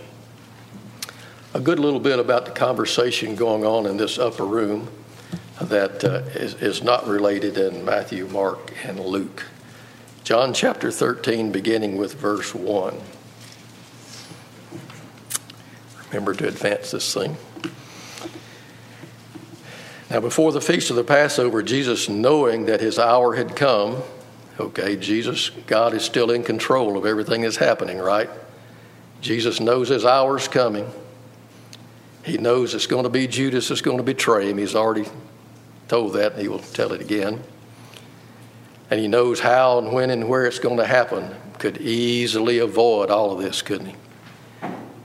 a 1.53 1.61
good 1.61 1.79
little 1.79 2.01
bit 2.01 2.19
about 2.19 2.45
the 2.45 2.51
conversation 2.51 3.35
going 3.35 3.65
on 3.65 3.85
in 3.85 3.95
this 3.95 4.19
upper 4.19 4.45
room 4.45 4.89
that 5.61 6.03
uh, 6.03 6.23
is, 6.35 6.55
is 6.55 6.83
not 6.83 7.07
related 7.07 7.57
in 7.57 7.85
Matthew, 7.85 8.27
Mark, 8.27 8.73
and 8.83 8.99
Luke. 8.99 9.45
John 10.25 10.53
chapter 10.53 10.91
13, 10.91 11.53
beginning 11.53 11.95
with 11.95 12.15
verse 12.15 12.53
1. 12.53 12.99
Remember 16.09 16.33
to 16.33 16.45
advance 16.45 16.91
this 16.91 17.13
thing. 17.13 17.37
Now, 20.09 20.19
before 20.19 20.51
the 20.51 20.61
feast 20.61 20.89
of 20.89 20.95
the 20.95 21.03
Passover, 21.03 21.61
Jesus, 21.61 22.09
knowing 22.09 22.65
that 22.65 22.81
his 22.81 22.97
hour 22.97 23.35
had 23.35 23.55
come, 23.55 24.01
Okay, 24.59 24.97
Jesus, 24.97 25.51
God 25.67 25.93
is 25.93 26.03
still 26.03 26.31
in 26.31 26.43
control 26.43 26.97
of 26.97 27.05
everything 27.05 27.41
that's 27.41 27.55
happening, 27.55 27.97
right? 27.97 28.29
Jesus 29.21 29.61
knows 29.61 29.87
his 29.87 30.03
hour's 30.03 30.49
coming. 30.49 30.89
He 32.25 32.37
knows 32.37 32.75
it's 32.75 32.85
going 32.85 33.03
to 33.03 33.09
be 33.09 33.25
Judas 33.25 33.69
that's 33.69 33.81
going 33.81 33.97
to 33.97 34.03
betray 34.03 34.49
him. 34.49 34.57
He's 34.57 34.75
already 34.75 35.07
told 35.87 36.13
that, 36.13 36.33
and 36.33 36.41
he 36.41 36.49
will 36.49 36.59
tell 36.59 36.91
it 36.91 36.99
again. 36.99 37.41
And 38.91 38.99
he 38.99 39.07
knows 39.07 39.39
how 39.39 39.77
and 39.77 39.93
when 39.93 40.09
and 40.09 40.27
where 40.27 40.45
it's 40.45 40.59
going 40.59 40.77
to 40.77 40.85
happen. 40.85 41.33
Could 41.57 41.77
easily 41.77 42.59
avoid 42.59 43.09
all 43.09 43.31
of 43.31 43.41
this, 43.41 43.61
couldn't 43.61 43.87
he? 43.87 43.95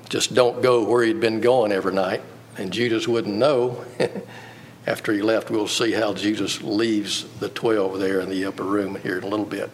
Just 0.08 0.34
don't 0.34 0.62
go 0.62 0.82
where 0.82 1.04
he'd 1.04 1.20
been 1.20 1.40
going 1.40 1.70
every 1.70 1.94
night, 1.94 2.22
and 2.58 2.72
Judas 2.72 3.06
wouldn't 3.06 3.36
know. 3.36 3.84
after 4.86 5.12
he 5.12 5.22
left, 5.22 5.50
we'll 5.50 5.68
see 5.68 5.92
how 5.92 6.12
Jesus 6.14 6.62
leaves 6.62 7.24
the 7.38 7.48
12 7.48 7.98
there 7.98 8.20
in 8.20 8.28
the 8.28 8.44
upper 8.44 8.64
room 8.64 8.96
here 8.96 9.18
in 9.18 9.24
a 9.24 9.28
little 9.28 9.46
bit. 9.46 9.70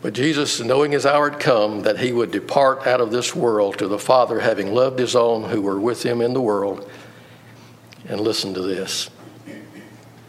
But 0.00 0.12
Jesus, 0.12 0.60
knowing 0.60 0.92
his 0.92 1.06
hour 1.06 1.30
had 1.30 1.40
come 1.40 1.82
that 1.82 1.98
he 1.98 2.12
would 2.12 2.30
depart 2.30 2.86
out 2.86 3.00
of 3.00 3.10
this 3.10 3.34
world 3.34 3.78
to 3.78 3.88
the 3.88 3.98
Father, 3.98 4.40
having 4.40 4.74
loved 4.74 4.98
his 4.98 5.16
own 5.16 5.44
who 5.50 5.62
were 5.62 5.80
with 5.80 6.02
him 6.04 6.20
in 6.20 6.34
the 6.34 6.40
world, 6.40 6.90
and 8.06 8.20
listen 8.20 8.54
to 8.54 8.62
this 8.62 9.10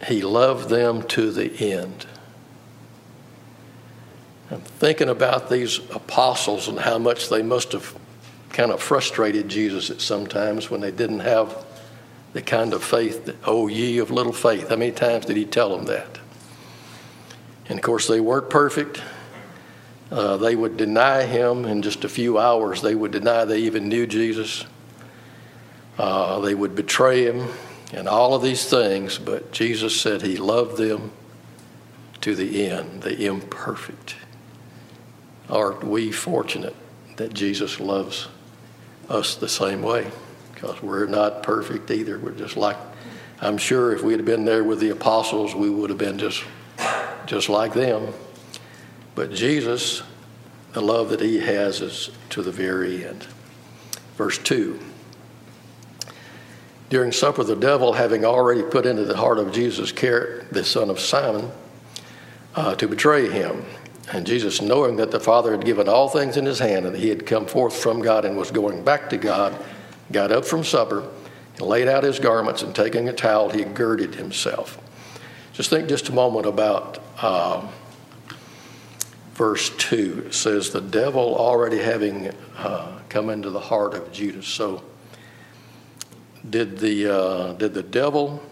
he 0.06 0.22
loved 0.22 0.68
them 0.68 1.02
to 1.02 1.30
the 1.30 1.72
end. 1.72 2.06
I'm 4.50 4.60
thinking 4.60 5.08
about 5.08 5.50
these 5.50 5.78
apostles 5.90 6.68
and 6.68 6.78
how 6.78 6.98
much 6.98 7.28
they 7.28 7.42
must 7.42 7.72
have 7.72 7.96
kind 8.50 8.70
of 8.70 8.80
frustrated 8.80 9.48
Jesus 9.48 9.90
at 9.90 10.00
some 10.00 10.26
times 10.26 10.70
when 10.70 10.80
they 10.80 10.92
didn't 10.92 11.20
have 11.20 11.64
the 12.36 12.42
kind 12.42 12.74
of 12.74 12.84
faith 12.84 13.24
that, 13.24 13.34
oh, 13.46 13.66
ye 13.66 13.96
of 13.96 14.10
little 14.10 14.30
faith. 14.30 14.68
How 14.68 14.76
many 14.76 14.92
times 14.92 15.24
did 15.24 15.38
he 15.38 15.46
tell 15.46 15.74
them 15.74 15.86
that? 15.86 16.18
And 17.66 17.78
of 17.78 17.82
course, 17.82 18.08
they 18.08 18.20
weren't 18.20 18.50
perfect. 18.50 19.00
Uh, 20.10 20.36
they 20.36 20.54
would 20.54 20.76
deny 20.76 21.22
him 21.22 21.64
in 21.64 21.80
just 21.80 22.04
a 22.04 22.10
few 22.10 22.38
hours. 22.38 22.82
They 22.82 22.94
would 22.94 23.10
deny 23.10 23.46
they 23.46 23.60
even 23.60 23.88
knew 23.88 24.06
Jesus. 24.06 24.66
Uh, 25.96 26.40
they 26.40 26.54
would 26.54 26.74
betray 26.74 27.24
him 27.24 27.48
and 27.94 28.06
all 28.06 28.34
of 28.34 28.42
these 28.42 28.68
things, 28.68 29.16
but 29.16 29.50
Jesus 29.50 29.98
said 29.98 30.20
he 30.20 30.36
loved 30.36 30.76
them 30.76 31.12
to 32.20 32.34
the 32.34 32.68
end, 32.68 33.00
the 33.00 33.24
imperfect. 33.24 34.14
Aren't 35.48 35.84
we 35.84 36.12
fortunate 36.12 36.76
that 37.16 37.32
Jesus 37.32 37.80
loves 37.80 38.28
us 39.08 39.36
the 39.36 39.48
same 39.48 39.80
way? 39.80 40.10
Because 40.56 40.82
we're 40.82 41.06
not 41.06 41.42
perfect 41.42 41.90
either. 41.90 42.18
We're 42.18 42.32
just 42.32 42.56
like, 42.56 42.78
I'm 43.40 43.58
sure 43.58 43.94
if 43.94 44.02
we 44.02 44.12
had 44.12 44.24
been 44.24 44.46
there 44.46 44.64
with 44.64 44.80
the 44.80 44.88
apostles, 44.90 45.54
we 45.54 45.68
would 45.68 45.90
have 45.90 45.98
been 45.98 46.18
just, 46.18 46.42
just 47.26 47.50
like 47.50 47.74
them. 47.74 48.14
But 49.14 49.32
Jesus, 49.32 50.02
the 50.72 50.80
love 50.80 51.10
that 51.10 51.20
he 51.20 51.40
has 51.40 51.82
is 51.82 52.10
to 52.30 52.42
the 52.42 52.50
very 52.50 53.06
end. 53.06 53.26
Verse 54.16 54.38
2 54.38 54.80
During 56.88 57.12
supper, 57.12 57.44
the 57.44 57.54
devil, 57.54 57.92
having 57.92 58.24
already 58.24 58.62
put 58.62 58.86
into 58.86 59.04
the 59.04 59.16
heart 59.16 59.38
of 59.38 59.52
Jesus 59.52 59.92
the 59.92 60.64
son 60.64 60.88
of 60.88 60.98
Simon, 60.98 61.50
uh, 62.54 62.74
to 62.76 62.88
betray 62.88 63.28
him. 63.28 63.62
And 64.12 64.26
Jesus, 64.26 64.62
knowing 64.62 64.96
that 64.96 65.10
the 65.10 65.20
Father 65.20 65.50
had 65.50 65.66
given 65.66 65.88
all 65.88 66.08
things 66.08 66.38
in 66.38 66.46
his 66.46 66.60
hand 66.60 66.86
and 66.86 66.94
that 66.94 67.00
he 67.00 67.10
had 67.10 67.26
come 67.26 67.44
forth 67.44 67.76
from 67.76 68.00
God 68.00 68.24
and 68.24 68.36
was 68.36 68.50
going 68.50 68.82
back 68.82 69.10
to 69.10 69.18
God, 69.18 69.62
got 70.12 70.32
up 70.32 70.44
from 70.44 70.64
supper 70.64 71.08
and 71.56 71.62
laid 71.62 71.88
out 71.88 72.04
his 72.04 72.18
garments 72.18 72.62
and 72.62 72.74
taking 72.74 73.08
a 73.08 73.12
towel, 73.12 73.50
he 73.50 73.64
girded 73.64 74.14
himself. 74.14 74.78
Just 75.52 75.70
think 75.70 75.88
just 75.88 76.08
a 76.08 76.12
moment 76.12 76.46
about. 76.46 77.02
Uh, 77.18 77.66
verse 79.36 79.68
2. 79.76 80.24
It 80.28 80.34
says, 80.34 80.70
The 80.70 80.80
devil 80.80 81.36
already 81.36 81.78
having 81.78 82.32
uh, 82.56 82.98
come 83.08 83.28
into 83.28 83.50
the 83.50 83.60
heart 83.60 83.94
of 83.94 84.10
Judas. 84.10 84.46
So, 84.46 84.82
did 86.48 86.78
the, 86.78 87.14
uh, 87.14 87.52
did 87.52 87.74
the 87.74 87.82
devil 87.82 88.42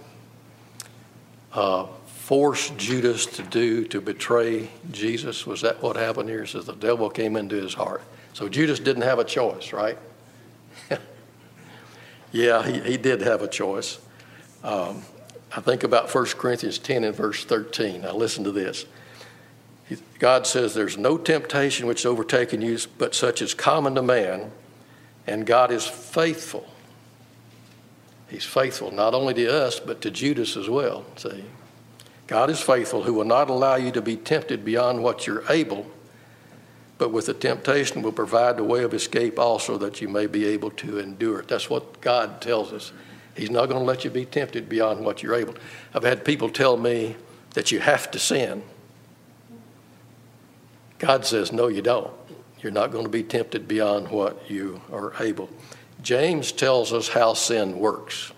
uh, 1.52 1.86
force 2.06 2.70
Judas 2.76 3.24
to 3.26 3.42
do, 3.42 3.84
to 3.86 4.00
betray 4.00 4.68
Jesus? 4.90 5.46
Was 5.46 5.62
that 5.62 5.82
what 5.82 5.96
happened 5.96 6.28
here? 6.28 6.42
It 6.42 6.48
says 6.48 6.66
the 6.66 6.74
devil 6.74 7.08
came 7.08 7.36
into 7.36 7.56
his 7.56 7.72
heart. 7.72 8.02
So, 8.34 8.48
Judas 8.48 8.78
didn't 8.78 9.02
have 9.02 9.18
a 9.18 9.24
choice, 9.24 9.72
right? 9.72 9.98
Yeah, 12.34 12.66
he, 12.66 12.80
he 12.80 12.96
did 12.96 13.20
have 13.20 13.42
a 13.42 13.48
choice. 13.48 14.00
Um, 14.64 15.02
I 15.56 15.60
think 15.60 15.84
about 15.84 16.12
1 16.12 16.26
Corinthians 16.30 16.78
10 16.78 17.04
and 17.04 17.14
verse 17.14 17.44
13. 17.44 18.00
Now, 18.00 18.14
listen 18.16 18.42
to 18.42 18.50
this. 18.50 18.86
God 20.18 20.44
says 20.44 20.74
there's 20.74 20.98
no 20.98 21.16
temptation 21.16 21.86
which 21.86 22.00
is 22.00 22.06
overtaken 22.06 22.60
you, 22.60 22.76
but 22.98 23.14
such 23.14 23.40
is 23.40 23.54
common 23.54 23.94
to 23.94 24.02
man, 24.02 24.50
and 25.28 25.46
God 25.46 25.70
is 25.70 25.86
faithful. 25.86 26.66
He's 28.28 28.44
faithful 28.44 28.90
not 28.90 29.14
only 29.14 29.34
to 29.34 29.52
us, 29.52 29.78
but 29.78 30.00
to 30.00 30.10
Judas 30.10 30.56
as 30.56 30.68
well. 30.68 31.04
See? 31.16 31.44
God 32.26 32.50
is 32.50 32.60
faithful, 32.60 33.04
who 33.04 33.14
will 33.14 33.24
not 33.24 33.48
allow 33.48 33.76
you 33.76 33.92
to 33.92 34.02
be 34.02 34.16
tempted 34.16 34.64
beyond 34.64 35.04
what 35.04 35.24
you're 35.24 35.44
able, 35.48 35.86
but 36.98 37.10
with 37.10 37.26
the 37.26 37.34
temptation 37.34 38.02
will 38.02 38.12
provide 38.12 38.56
the 38.56 38.64
way 38.64 38.84
of 38.84 38.94
escape 38.94 39.38
also 39.38 39.76
that 39.78 40.00
you 40.00 40.08
may 40.08 40.26
be 40.26 40.44
able 40.46 40.70
to 40.70 40.98
endure 40.98 41.40
it. 41.40 41.48
That's 41.48 41.68
what 41.68 42.00
God 42.00 42.40
tells 42.40 42.72
us. 42.72 42.92
He's 43.36 43.50
not 43.50 43.66
going 43.66 43.80
to 43.80 43.84
let 43.84 44.04
you 44.04 44.10
be 44.10 44.24
tempted 44.24 44.68
beyond 44.68 45.04
what 45.04 45.22
you're 45.22 45.34
able. 45.34 45.54
I've 45.92 46.04
had 46.04 46.24
people 46.24 46.48
tell 46.48 46.76
me 46.76 47.16
that 47.54 47.72
you 47.72 47.80
have 47.80 48.10
to 48.12 48.18
sin. 48.18 48.62
God 50.98 51.26
says, 51.26 51.52
no, 51.52 51.68
you 51.68 51.82
don't. 51.82 52.12
You're 52.60 52.72
not 52.72 52.92
going 52.92 53.04
to 53.04 53.10
be 53.10 53.24
tempted 53.24 53.66
beyond 53.66 54.08
what 54.08 54.48
you 54.48 54.80
are 54.92 55.12
able. 55.20 55.50
James 56.02 56.52
tells 56.52 56.92
us 56.92 57.08
how 57.08 57.34
sin 57.34 57.78
works. 57.78 58.32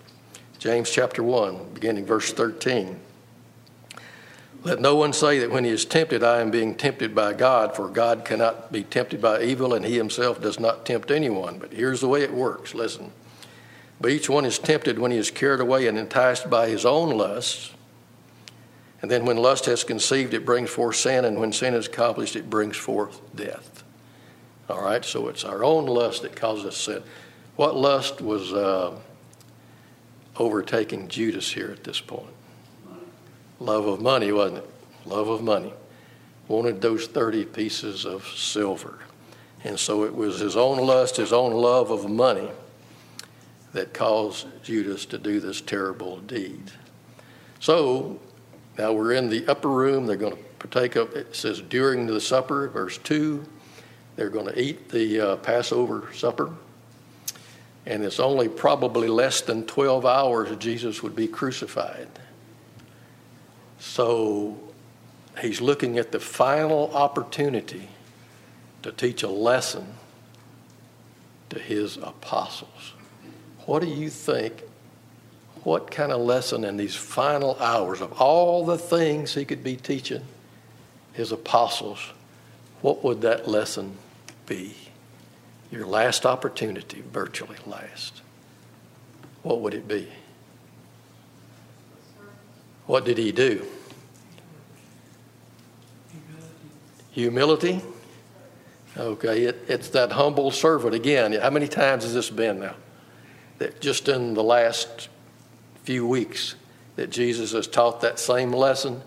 James 0.57 0.89
chapter 0.89 1.21
1, 1.21 1.73
beginning 1.73 2.05
verse 2.05 2.33
13. 2.33 2.99
Let 4.67 4.81
no 4.81 4.97
one 4.97 5.13
say 5.13 5.39
that 5.39 5.49
when 5.49 5.63
he 5.63 5.69
is 5.69 5.85
tempted, 5.85 6.25
I 6.25 6.41
am 6.41 6.51
being 6.51 6.75
tempted 6.75 7.15
by 7.15 7.31
God, 7.31 7.73
for 7.73 7.87
God 7.87 8.25
cannot 8.25 8.69
be 8.69 8.83
tempted 8.83 9.21
by 9.21 9.41
evil, 9.41 9.73
and 9.73 9.85
he 9.85 9.95
himself 9.95 10.41
does 10.41 10.59
not 10.59 10.85
tempt 10.85 11.09
anyone. 11.09 11.57
But 11.57 11.71
here's 11.71 12.01
the 12.01 12.09
way 12.09 12.21
it 12.23 12.33
works 12.33 12.75
listen. 12.75 13.13
But 14.01 14.11
each 14.11 14.29
one 14.29 14.43
is 14.43 14.59
tempted 14.59 14.99
when 14.99 15.11
he 15.11 15.17
is 15.17 15.31
carried 15.31 15.61
away 15.61 15.87
and 15.87 15.97
enticed 15.97 16.49
by 16.49 16.67
his 16.67 16.85
own 16.85 17.17
lusts. 17.17 17.71
And 19.01 19.09
then 19.09 19.23
when 19.23 19.37
lust 19.37 19.67
has 19.67 19.85
conceived, 19.85 20.33
it 20.33 20.45
brings 20.45 20.69
forth 20.69 20.97
sin, 20.97 21.23
and 21.23 21.39
when 21.39 21.53
sin 21.53 21.73
is 21.73 21.87
accomplished, 21.87 22.35
it 22.35 22.49
brings 22.49 22.75
forth 22.75 23.21
death. 23.33 23.85
All 24.69 24.83
right, 24.83 25.05
so 25.05 25.29
it's 25.29 25.45
our 25.45 25.63
own 25.63 25.85
lust 25.85 26.23
that 26.23 26.35
causes 26.35 26.75
sin. 26.75 27.03
What 27.55 27.77
lust 27.77 28.19
was 28.19 28.51
uh, 28.51 28.99
overtaking 30.35 31.07
Judas 31.07 31.53
here 31.53 31.71
at 31.71 31.85
this 31.85 32.01
point? 32.01 32.33
Love 33.59 33.87
of 33.87 34.01
money, 34.01 34.31
wasn't 34.31 34.59
it? 34.59 34.69
Love 35.05 35.29
of 35.29 35.41
money. 35.41 35.73
Wanted 36.47 36.81
those 36.81 37.07
30 37.07 37.45
pieces 37.45 38.05
of 38.05 38.25
silver. 38.27 38.99
And 39.63 39.79
so 39.79 40.03
it 40.03 40.13
was 40.13 40.39
his 40.39 40.55
own 40.55 40.77
lust, 40.77 41.17
his 41.17 41.33
own 41.33 41.53
love 41.53 41.91
of 41.91 42.09
money 42.09 42.49
that 43.73 43.93
caused 43.93 44.47
Judas 44.63 45.05
to 45.07 45.17
do 45.17 45.39
this 45.39 45.61
terrible 45.61 46.17
deed. 46.21 46.71
So 47.59 48.19
now 48.77 48.93
we're 48.93 49.13
in 49.13 49.29
the 49.29 49.45
upper 49.47 49.69
room. 49.69 50.05
They're 50.05 50.15
going 50.15 50.35
to 50.35 50.43
partake 50.59 50.95
of, 50.95 51.13
it 51.15 51.35
says 51.35 51.61
during 51.61 52.05
the 52.07 52.21
supper, 52.21 52.69
verse 52.69 52.97
2, 52.99 53.43
they're 54.15 54.29
going 54.29 54.47
to 54.47 54.59
eat 54.59 54.89
the 54.89 55.19
uh, 55.19 55.35
Passover 55.37 56.09
supper. 56.13 56.53
And 57.85 58.03
it's 58.03 58.19
only 58.19 58.49
probably 58.49 59.07
less 59.07 59.41
than 59.41 59.65
12 59.65 60.05
hours 60.05 60.55
Jesus 60.57 61.01
would 61.01 61.15
be 61.15 61.27
crucified. 61.27 62.09
So 63.79 64.57
he's 65.39 65.61
looking 65.61 65.97
at 65.97 66.11
the 66.11 66.19
final 66.19 66.95
opportunity 66.95 67.89
to 68.83 68.91
teach 68.91 69.23
a 69.23 69.29
lesson 69.29 69.85
to 71.49 71.59
his 71.59 71.97
apostles. 71.97 72.93
What 73.65 73.81
do 73.81 73.87
you 73.87 74.09
think 74.09 74.63
what 75.63 75.91
kind 75.91 76.13
of 76.13 76.21
lesson 76.21 76.63
in 76.63 76.77
these 76.77 76.95
final 76.95 77.57
hours 77.59 77.99
of 77.99 78.21
all 78.21 78.65
the 78.65 78.77
things 78.77 79.33
he 79.33 79.43
could 79.43 79.63
be 79.65 79.75
teaching 79.75 80.23
his 81.11 81.31
apostles, 81.31 81.99
what 82.81 83.03
would 83.03 83.21
that 83.21 83.49
lesson 83.49 83.97
be? 84.45 84.75
Your 85.69 85.85
last 85.85 86.25
opportunity, 86.25 87.03
virtually 87.11 87.57
last. 87.65 88.21
What 89.43 89.59
would 89.59 89.73
it 89.73 89.87
be? 89.87 90.07
What 92.87 93.05
did 93.05 93.17
he 93.17 93.31
do? 93.31 93.65
Humility. 97.11 97.81
Okay, 98.97 99.43
it, 99.43 99.65
it's 99.67 99.89
that 99.89 100.13
humble 100.13 100.49
servant 100.49 100.95
again. 100.95 101.33
How 101.33 101.49
many 101.49 101.67
times 101.67 102.03
has 102.03 102.13
this 102.13 102.29
been 102.29 102.61
now? 102.61 102.75
That 103.59 103.81
just 103.81 104.07
in 104.07 104.33
the 104.33 104.43
last 104.43 105.09
few 105.83 106.07
weeks 106.07 106.55
that 106.95 107.11
Jesus 107.11 107.51
has 107.51 107.67
taught 107.67 108.01
that 108.01 108.19
same 108.19 108.51
lesson 108.51 109.01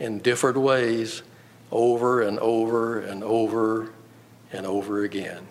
in 0.00 0.18
different 0.18 0.58
ways 0.58 1.22
over 1.70 2.22
and 2.22 2.38
over 2.40 3.00
and 3.00 3.22
over 3.22 3.92
and 4.52 4.66
over 4.66 5.04
again. 5.04 5.46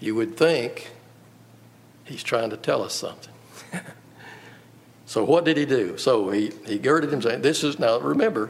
You 0.00 0.14
would 0.14 0.36
think 0.36 0.90
he's 2.04 2.22
trying 2.22 2.50
to 2.50 2.56
tell 2.56 2.82
us 2.82 2.94
something. 2.94 3.32
so, 5.12 5.24
what 5.24 5.44
did 5.44 5.58
he 5.58 5.66
do? 5.66 5.98
So, 5.98 6.30
he, 6.30 6.52
he 6.64 6.78
girded 6.78 7.10
himself. 7.10 7.42
This 7.42 7.62
is, 7.62 7.78
now 7.78 7.98
remember, 8.00 8.48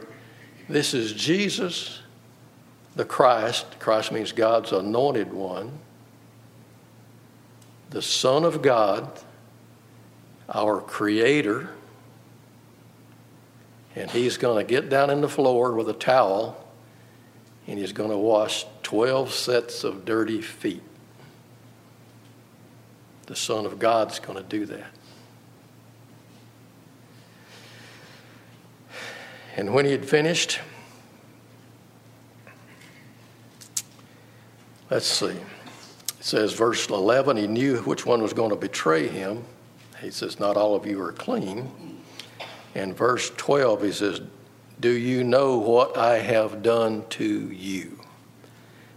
this 0.69 0.95
is 0.95 1.12
Jesus 1.12 1.99
the 2.95 3.04
Christ. 3.04 3.66
Christ 3.81 4.12
means 4.12 4.31
God's 4.31 4.71
anointed 4.71 5.33
one, 5.33 5.81
the 7.90 8.00
Son 8.00 8.45
of 8.45 8.62
God 8.62 9.11
our 10.54 10.81
Creator, 10.81 11.69
And 13.97 14.09
he's 14.09 14.37
going 14.37 14.64
to 14.64 14.71
get 14.71 14.88
down 14.88 15.11
in 15.11 15.21
the 15.21 15.28
floor 15.28 15.73
with 15.73 15.88
a 15.88 15.92
towel 15.95 16.64
and 17.66 17.76
he's 17.76 17.92
going 17.92 18.11
to 18.11 18.16
wash 18.16 18.66
12 18.85 19.33
sets 19.33 19.83
of 19.83 20.04
dirty 20.04 20.40
feet. 20.40 20.83
The 23.26 23.35
Son 23.35 23.66
of 23.66 23.81
God's 23.81 24.21
going 24.21 24.38
to 24.38 24.45
do 24.45 24.64
that. 24.66 25.02
And 29.57 29.75
when 29.75 29.85
he 29.85 29.93
had 29.93 30.05
finished, 30.05 30.61
let's 34.91 35.07
see. 35.07 35.27
It 35.27 35.39
says, 36.21 36.55
verse 36.55 36.89
11, 36.89 37.37
he 37.37 37.47
knew 37.47 37.79
which 37.79 38.07
one 38.07 38.23
was 38.23 38.33
going 38.33 38.51
to 38.51 38.57
betray 38.57 39.09
him. 39.09 39.45
He 40.01 40.11
says, 40.11 40.41
Not 40.41 40.57
all 40.57 40.75
of 40.75 40.87
you 40.87 41.01
are 41.03 41.13
clean. 41.13 41.71
And 42.75 42.97
verse 42.97 43.31
12, 43.37 43.83
he 43.83 43.93
says, 43.93 44.21
Do 44.81 44.91
you 44.91 45.25
know 45.25 45.59
what 45.59 45.97
I 45.99 46.19
have 46.19 46.63
done 46.63 47.05
to 47.11 47.51
you? 47.51 48.01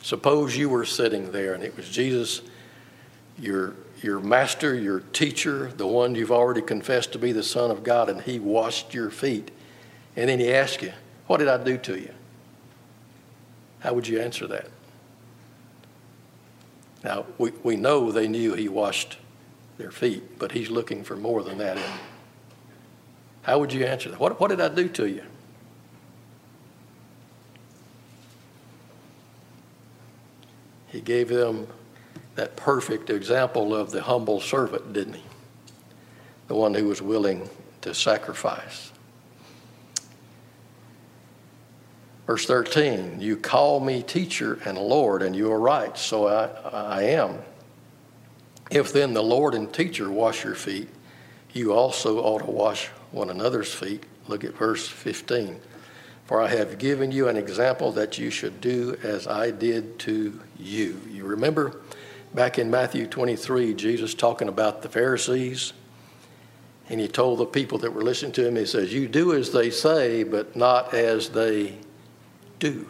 Suppose 0.02 0.56
you 0.56 0.70
were 0.70 0.86
sitting 0.86 1.32
there 1.32 1.54
and 1.54 1.64
it 1.64 1.76
was 1.76 1.90
Jesus, 1.90 2.42
your, 3.40 3.74
your 4.02 4.20
master, 4.20 4.76
your 4.76 5.00
teacher, 5.00 5.72
the 5.76 5.88
one 5.88 6.16
you've 6.16 6.32
already 6.32 6.62
confessed 6.62 7.12
to 7.14 7.20
be 7.20 7.32
the 7.32 7.44
Son 7.44 7.72
of 7.72 7.84
God, 7.84 8.08
and 8.08 8.22
he 8.22 8.40
washed 8.40 8.94
your 8.94 9.10
feet. 9.10 9.52
And 10.16 10.30
then 10.30 10.40
he 10.40 10.54
asked 10.54 10.82
you, 10.82 10.94
What 11.28 11.38
did 11.38 11.48
I 11.48 11.62
do 11.64 11.78
to 11.78 12.00
you? 12.00 12.12
How 13.80 13.94
would 13.94 14.08
you 14.08 14.20
answer 14.20 14.48
that? 14.48 14.68
Now, 17.04 17.26
we, 17.38 17.52
we 17.64 17.76
know 17.76 18.12
they 18.12 18.28
knew 18.28 18.54
he 18.54 18.68
washed 18.68 19.18
their 19.78 19.92
feet, 19.92 20.40
but 20.40 20.54
he's 20.54 20.72
looking 20.72 21.04
for 21.04 21.16
more 21.16 21.44
than 21.44 21.58
that 21.60 21.78
How 23.44 23.60
would 23.60 23.72
you 23.72 23.86
answer 23.86 24.10
that? 24.10 24.20
What, 24.20 24.40
what 24.40 24.48
did 24.48 24.60
I 24.60 24.70
do 24.70 24.88
to 24.90 25.08
you? 25.08 25.24
He 30.88 31.02
gave 31.02 31.28
them 31.28 31.68
that 32.36 32.56
perfect 32.56 33.10
example 33.10 33.76
of 33.76 33.92
the 33.92 34.02
humble 34.02 34.40
servant, 34.40 34.94
didn't 34.94 35.16
he? 35.16 35.24
The 36.48 36.56
one 36.56 36.74
who 36.74 36.86
was 36.86 37.02
willing 37.02 37.50
to 37.82 37.94
sacrifice. 37.94 38.92
Verse 42.26 42.46
13, 42.48 43.22
you 43.22 43.38
call 43.38 43.80
me 43.80 44.02
teacher 44.02 44.60
and 44.66 44.78
Lord, 44.78 45.22
and 45.22 45.36
you 45.36 45.52
are 45.52 45.60
right, 45.60 45.96
so 45.96 46.28
I, 46.28 46.46
I 46.70 47.04
am. 47.04 47.38
If 48.72 48.92
then 48.92 49.14
the 49.14 49.22
Lord 49.22 49.54
and 49.54 49.72
teacher 49.72 50.10
wash 50.10 50.44
your 50.44 50.56
feet, 50.56 50.90
you 51.54 51.72
also 51.72 52.20
ought 52.20 52.40
to 52.40 52.52
wash 52.52 52.88
one 53.12 53.30
another's 53.30 53.74
feet. 53.74 54.04
Look 54.28 54.44
at 54.44 54.56
verse 54.56 54.88
15. 54.88 55.60
For 56.26 56.42
I 56.42 56.48
have 56.48 56.80
given 56.80 57.12
you 57.12 57.28
an 57.28 57.38
example 57.38 57.92
that 57.92 58.18
you 58.18 58.32
should 58.32 58.60
do 58.60 58.98
as 59.04 59.28
I 59.28 59.52
did 59.52 60.00
to 60.00 60.40
you. 60.58 61.00
You 61.08 61.26
remember 61.26 61.80
back 62.34 62.58
in 62.58 62.72
Matthew 62.72 63.06
23, 63.06 63.76
Jesus 63.76 64.16
talking 64.16 64.50
about 64.50 64.82
the 64.82 64.90
Pharisees? 64.90 65.74
And 66.90 67.00
he 67.00 67.08
told 67.08 67.38
the 67.38 67.46
people 67.46 67.78
that 67.80 67.94
were 67.94 68.04
listening 68.04 68.32
to 68.34 68.48
him, 68.48 68.56
he 68.56 68.66
says, 68.66 68.92
You 68.92 69.08
do 69.08 69.34
as 69.34 69.52
they 69.52 69.70
say, 69.70 70.24
but 70.24 70.56
not 70.56 70.94
as 70.96 71.30
they 71.30 71.78
do. 72.60 72.88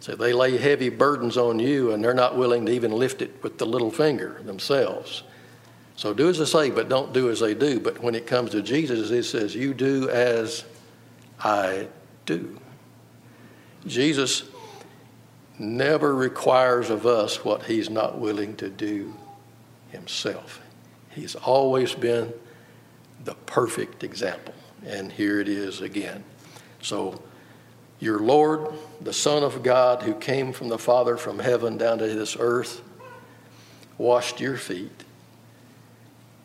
So 0.00 0.14
they 0.14 0.32
lay 0.32 0.58
heavy 0.58 0.90
burdens 0.90 1.36
on 1.36 1.58
you 1.58 1.92
and 1.92 2.04
they're 2.04 2.12
not 2.12 2.36
willing 2.36 2.66
to 2.66 2.72
even 2.72 2.92
lift 2.92 3.22
it 3.22 3.42
with 3.42 3.58
the 3.58 3.64
little 3.64 3.90
finger 3.90 4.40
themselves. 4.44 5.22
So 5.96 6.12
do 6.12 6.28
as 6.28 6.38
they 6.38 6.44
say, 6.44 6.70
but 6.70 6.88
don't 6.88 7.12
do 7.12 7.30
as 7.30 7.40
they 7.40 7.54
do. 7.54 7.80
But 7.80 8.00
when 8.02 8.14
it 8.14 8.26
comes 8.26 8.50
to 8.50 8.62
Jesus, 8.62 9.10
it 9.10 9.22
says, 9.24 9.54
You 9.54 9.72
do 9.72 10.10
as 10.10 10.64
I 11.40 11.88
do. 12.26 12.60
Jesus 13.86 14.44
never 15.58 16.14
requires 16.14 16.90
of 16.90 17.06
us 17.06 17.44
what 17.44 17.64
he's 17.64 17.88
not 17.88 18.18
willing 18.18 18.56
to 18.56 18.68
do 18.68 19.14
himself. 19.90 20.60
He's 21.10 21.34
always 21.36 21.94
been 21.94 22.32
the 23.24 23.34
perfect 23.46 24.02
example. 24.02 24.54
And 24.84 25.12
here 25.12 25.40
it 25.40 25.48
is 25.48 25.80
again. 25.80 26.24
So 26.82 27.22
your 28.00 28.18
Lord, 28.18 28.72
the 29.00 29.12
Son 29.12 29.42
of 29.42 29.62
God, 29.62 30.02
who 30.02 30.14
came 30.14 30.52
from 30.52 30.68
the 30.68 30.78
Father 30.78 31.16
from 31.16 31.38
heaven 31.38 31.76
down 31.76 31.98
to 31.98 32.06
this 32.06 32.36
earth, 32.38 32.82
washed 33.98 34.40
your 34.40 34.56
feet. 34.56 35.04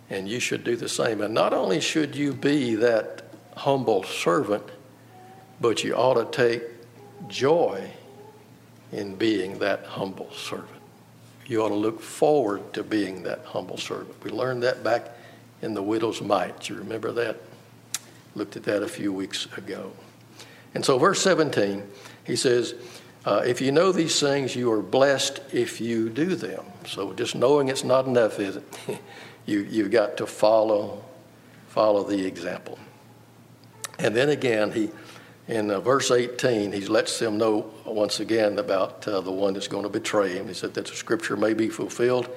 And 0.10 0.28
you 0.28 0.40
should 0.40 0.64
do 0.64 0.76
the 0.76 0.90
same. 0.90 1.22
And 1.22 1.34
not 1.34 1.54
only 1.54 1.80
should 1.80 2.16
you 2.16 2.34
be 2.34 2.76
that 2.76 3.26
humble 3.56 4.04
servant, 4.04 4.64
but 5.62 5.84
you 5.84 5.94
ought 5.94 6.16
to 6.16 6.26
take 6.36 6.64
joy 7.28 7.92
in 8.92 9.16
being 9.16 9.60
that 9.60 9.86
humble 9.86 10.32
servant. 10.32 10.82
You 11.46 11.64
ought 11.64 11.70
to 11.70 11.76
look 11.76 12.02
forward 12.02 12.74
to 12.74 12.84
being 12.84 13.24
that 13.24 13.44
humble 13.46 13.78
servant. 13.78 14.24
We 14.24 14.32
learned 14.32 14.64
that 14.64 14.84
back 14.84 15.10
in 15.62 15.74
the 15.74 15.84
widow's 15.84 16.22
mite. 16.22 16.70
You 16.70 16.76
remember 16.76 17.12
that? 17.12 17.38
Looked 18.36 18.56
at 18.56 18.64
that 18.64 18.84
a 18.84 18.88
few 18.88 19.12
weeks 19.12 19.48
ago. 19.58 19.92
And 20.74 20.86
so, 20.86 20.98
verse 20.98 21.22
17, 21.22 21.84
he 22.26 22.36
says, 22.36 22.76
uh, 23.26 23.44
If 23.46 23.62
you 23.62 23.72
know 23.72 23.92
these 23.92 24.20
things, 24.20 24.56
you 24.56 24.72
are 24.72 24.82
blessed 24.82 25.42
if 25.52 25.82
you 25.82 26.10
do 26.10 26.36
them. 26.36 26.66
So, 26.86 27.14
just 27.14 27.36
knowing 27.36 27.70
it's 27.70 27.84
not 27.84 28.06
enough, 28.06 28.40
is 28.40 28.58
it? 28.58 28.64
you, 29.46 29.62
you've 29.62 29.92
got 29.92 30.18
to 30.18 30.28
follow, 30.28 31.04
follow 31.68 32.04
the 32.04 32.26
example. 32.26 32.78
And 33.98 34.16
then 34.16 34.30
again, 34.30 34.72
he, 34.72 34.92
in 35.48 35.72
uh, 35.72 35.80
verse 35.80 36.12
18, 36.12 36.72
he 36.72 36.82
lets 36.86 37.20
them 37.20 37.38
know 37.38 37.72
once 37.86 38.20
again 38.20 38.60
about 38.60 39.08
uh, 39.08 39.20
the 39.22 39.32
one 39.32 39.56
that's 39.56 39.68
going 39.68 39.84
to 39.84 39.90
betray 39.90 40.34
him. 40.34 40.48
He 40.48 40.54
said 40.54 40.74
that 40.76 40.86
the 40.86 40.96
scripture 40.96 41.36
may 41.36 41.54
be 41.54 41.70
fulfilled 41.70 42.30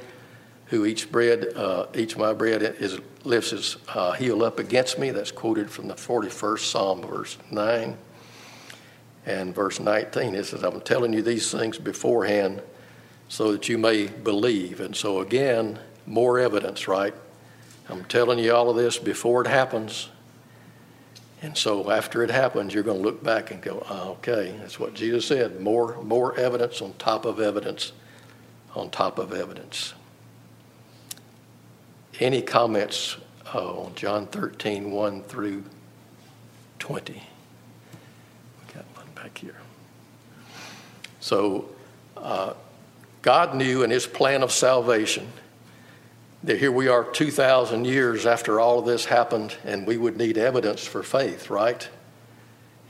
who 0.73 0.87
eats 0.87 1.05
bread, 1.05 1.49
uh, 1.55 1.85
eats 1.95 2.17
my 2.17 2.33
bread, 2.33 2.63
is, 2.63 2.99
lifts 3.25 3.51
his 3.51 3.77
uh, 3.89 4.13
heel 4.13 4.43
up 4.43 4.59
against 4.59 4.99
me. 4.99 5.11
That's 5.11 5.31
quoted 5.31 5.71
from 5.71 5.87
the 5.87 5.95
41st 5.95 6.61
Psalm, 6.61 7.03
verse 7.03 7.37
9. 7.51 7.95
And 9.25 9.55
verse 9.55 9.79
19, 9.79 10.35
it 10.35 10.45
says, 10.45 10.63
I'm 10.63 10.81
telling 10.81 11.13
you 11.13 11.23
these 11.23 11.51
things 11.51 11.79
beforehand 11.79 12.63
so 13.29 13.53
that 13.53 13.69
you 13.69 13.79
may 13.79 14.09
believe. 14.09 14.81
And 14.81 14.95
so, 14.95 15.21
again, 15.21 15.79
more 16.07 16.39
evidence, 16.39 16.89
right? 16.89 17.15
I'm 17.89 18.05
telling 18.05 18.39
you 18.39 18.55
all 18.55 18.69
of 18.69 18.77
this 18.77 18.99
before 18.99 19.43
it 19.43 19.49
happens. 19.49 20.09
And 21.41 21.57
so, 21.57 21.91
after 21.91 22.23
it 22.23 22.31
happens, 22.31 22.75
you're 22.75 22.83
going 22.83 22.99
to 22.99 23.03
look 23.03 23.23
back 23.23 23.51
and 23.51 23.63
go, 23.63 23.85
oh, 23.89 24.11
okay, 24.13 24.55
that's 24.59 24.79
what 24.79 24.95
Jesus 24.95 25.27
said. 25.27 25.61
More, 25.61 26.03
more 26.03 26.37
evidence 26.39 26.83
on 26.83 26.93
top 26.95 27.25
of 27.25 27.41
evidence 27.41 27.93
on 28.75 28.91
top 28.91 29.19
of 29.19 29.33
evidence. 29.33 29.95
Any 32.21 32.43
comments 32.43 33.17
uh, 33.55 33.83
on 33.83 33.95
John 33.95 34.27
13, 34.27 34.91
1 34.91 35.23
through 35.25 35.65
20? 36.79 37.23
Back 39.23 39.39
here. 39.39 39.57
So, 41.21 41.69
uh, 42.17 42.55
God 43.23 43.55
knew 43.55 43.85
in 43.85 43.91
His 43.91 44.05
plan 44.05 44.43
of 44.43 44.51
salvation 44.51 45.29
that 46.43 46.59
here 46.59 46.73
we 46.73 46.89
are 46.89 47.05
2,000 47.05 47.85
years 47.85 48.27
after 48.27 48.59
all 48.59 48.81
of 48.81 48.85
this 48.85 49.05
happened, 49.05 49.55
and 49.65 49.87
we 49.87 49.97
would 49.97 50.17
need 50.17 50.39
evidence 50.39 50.85
for 50.85 51.05
faith, 51.05 51.51
right? 51.51 51.89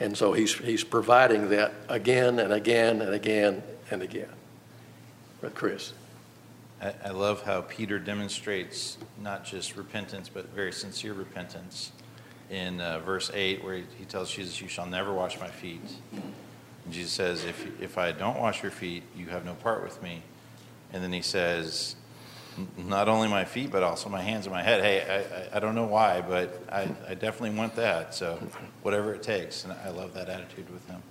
And 0.01 0.17
so 0.17 0.33
He's, 0.33 0.55
he's 0.55 0.85
providing 0.85 1.51
that 1.51 1.75
again 1.91 2.39
and 2.39 2.53
again 2.53 3.03
and 3.03 3.13
again 3.13 3.63
and 3.91 4.03
again. 4.03 4.33
But 5.43 5.55
Chris. 5.55 5.93
I, 6.81 6.95
I 7.05 7.11
love 7.11 7.43
how 7.43 7.61
Peter 7.61 7.99
demonstrates 7.99 8.97
not 9.21 9.45
just 9.45 9.77
repentance, 9.77 10.31
but 10.33 10.49
very 10.55 10.73
sincere 10.73 11.13
repentance 11.13 11.93
in 12.53 12.81
uh, 12.83 12.99
verse 13.01 13.31
8 13.33 13.65
where 13.65 13.77
he, 13.77 13.85
he, 13.99 14.05
tells 14.05 14.31
Jesus, 14.31 14.61
You 14.61 14.69
shall 14.69 14.87
never 14.87 15.13
wash 15.13 15.41
my 15.41 15.49
feet. 15.49 15.81
And 16.13 16.93
Jesus 16.93 17.11
says, 17.11 17.45
if, 17.45 17.81
if 17.81 17.99
I 17.99 18.13
don't 18.13 18.39
wash 18.39 18.63
your 18.63 18.71
feet, 18.71 19.03
you 19.17 19.27
have 19.27 19.45
no 19.45 19.55
part 19.55 19.83
with 19.83 20.01
me. 20.03 20.23
And 20.93 21.03
then 21.03 21.13
he 21.13 21.23
says, 21.23 21.97
Not 22.77 23.09
only 23.09 23.29
my 23.29 23.47
feet, 23.47 23.71
but 23.71 23.83
also 23.83 24.11
my 24.11 24.21
hands 24.21 24.47
and 24.47 24.55
my 24.55 24.63
head. 24.63 24.83
Hey, 24.83 25.01
I, 25.01 25.57
I, 25.57 25.57
I 25.57 25.61
don't 25.61 25.75
know 25.75 25.87
why, 25.87 26.21
but 26.21 26.63
I, 26.71 26.89
I 27.09 27.15
definitely 27.15 27.57
want 27.57 27.75
that. 27.77 28.15
So 28.15 28.39
whatever 28.83 29.15
it 29.15 29.23
takes. 29.23 29.65
And 29.65 29.73
I 29.73 29.89
love 29.89 30.13
that 30.15 30.29
attitude 30.29 30.71
with 30.71 30.87
him. 30.87 31.03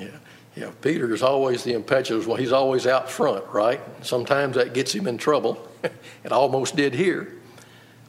Yeah. 0.00 0.08
Yeah, 0.56 0.72
Peter 0.80 1.14
is 1.14 1.22
always 1.22 1.62
the 1.62 1.74
impetuous 1.74 2.26
one. 2.26 2.40
He's 2.40 2.50
always 2.50 2.86
out 2.86 3.08
front, 3.08 3.46
right? 3.52 3.80
Sometimes 4.02 4.56
that 4.56 4.74
gets 4.74 4.92
him 4.92 5.06
in 5.06 5.16
trouble. 5.16 5.68
it 6.24 6.32
almost 6.32 6.74
did 6.74 6.94
here. 6.94 7.38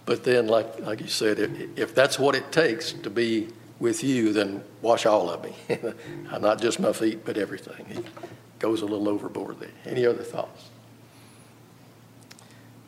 But 0.10 0.24
then, 0.24 0.48
like, 0.48 0.80
like 0.80 1.02
you 1.02 1.08
said, 1.08 1.38
if, 1.38 1.78
if 1.78 1.94
that's 1.94 2.18
what 2.18 2.34
it 2.34 2.52
takes 2.52 2.94
to 2.94 3.12
be 3.12 3.48
with 3.78 4.04
you, 4.04 4.34
then 4.34 4.64
wash 4.82 5.06
all 5.06 5.30
of 5.30 5.44
me. 5.44 5.54
Not 6.40 6.60
just 6.60 6.80
my 6.80 6.94
feet, 6.94 7.24
but 7.24 7.38
everything. 7.38 7.86
He 7.88 8.00
goes 8.58 8.82
a 8.82 8.88
little 8.88 9.08
overboard 9.08 9.60
there. 9.60 9.70
Any 9.86 10.08
other 10.08 10.24
thoughts? 10.24 10.72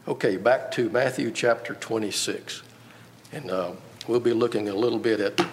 Okay, 0.07 0.35
back 0.35 0.71
to 0.71 0.89
Matthew 0.89 1.29
chapter 1.29 1.75
26. 1.75 2.63
And 3.33 3.51
uh, 3.51 3.73
we'll 4.07 4.19
be 4.19 4.33
looking 4.33 4.69
a 4.69 4.73
little 4.73 4.97
bit 4.97 5.19
at 5.19 5.45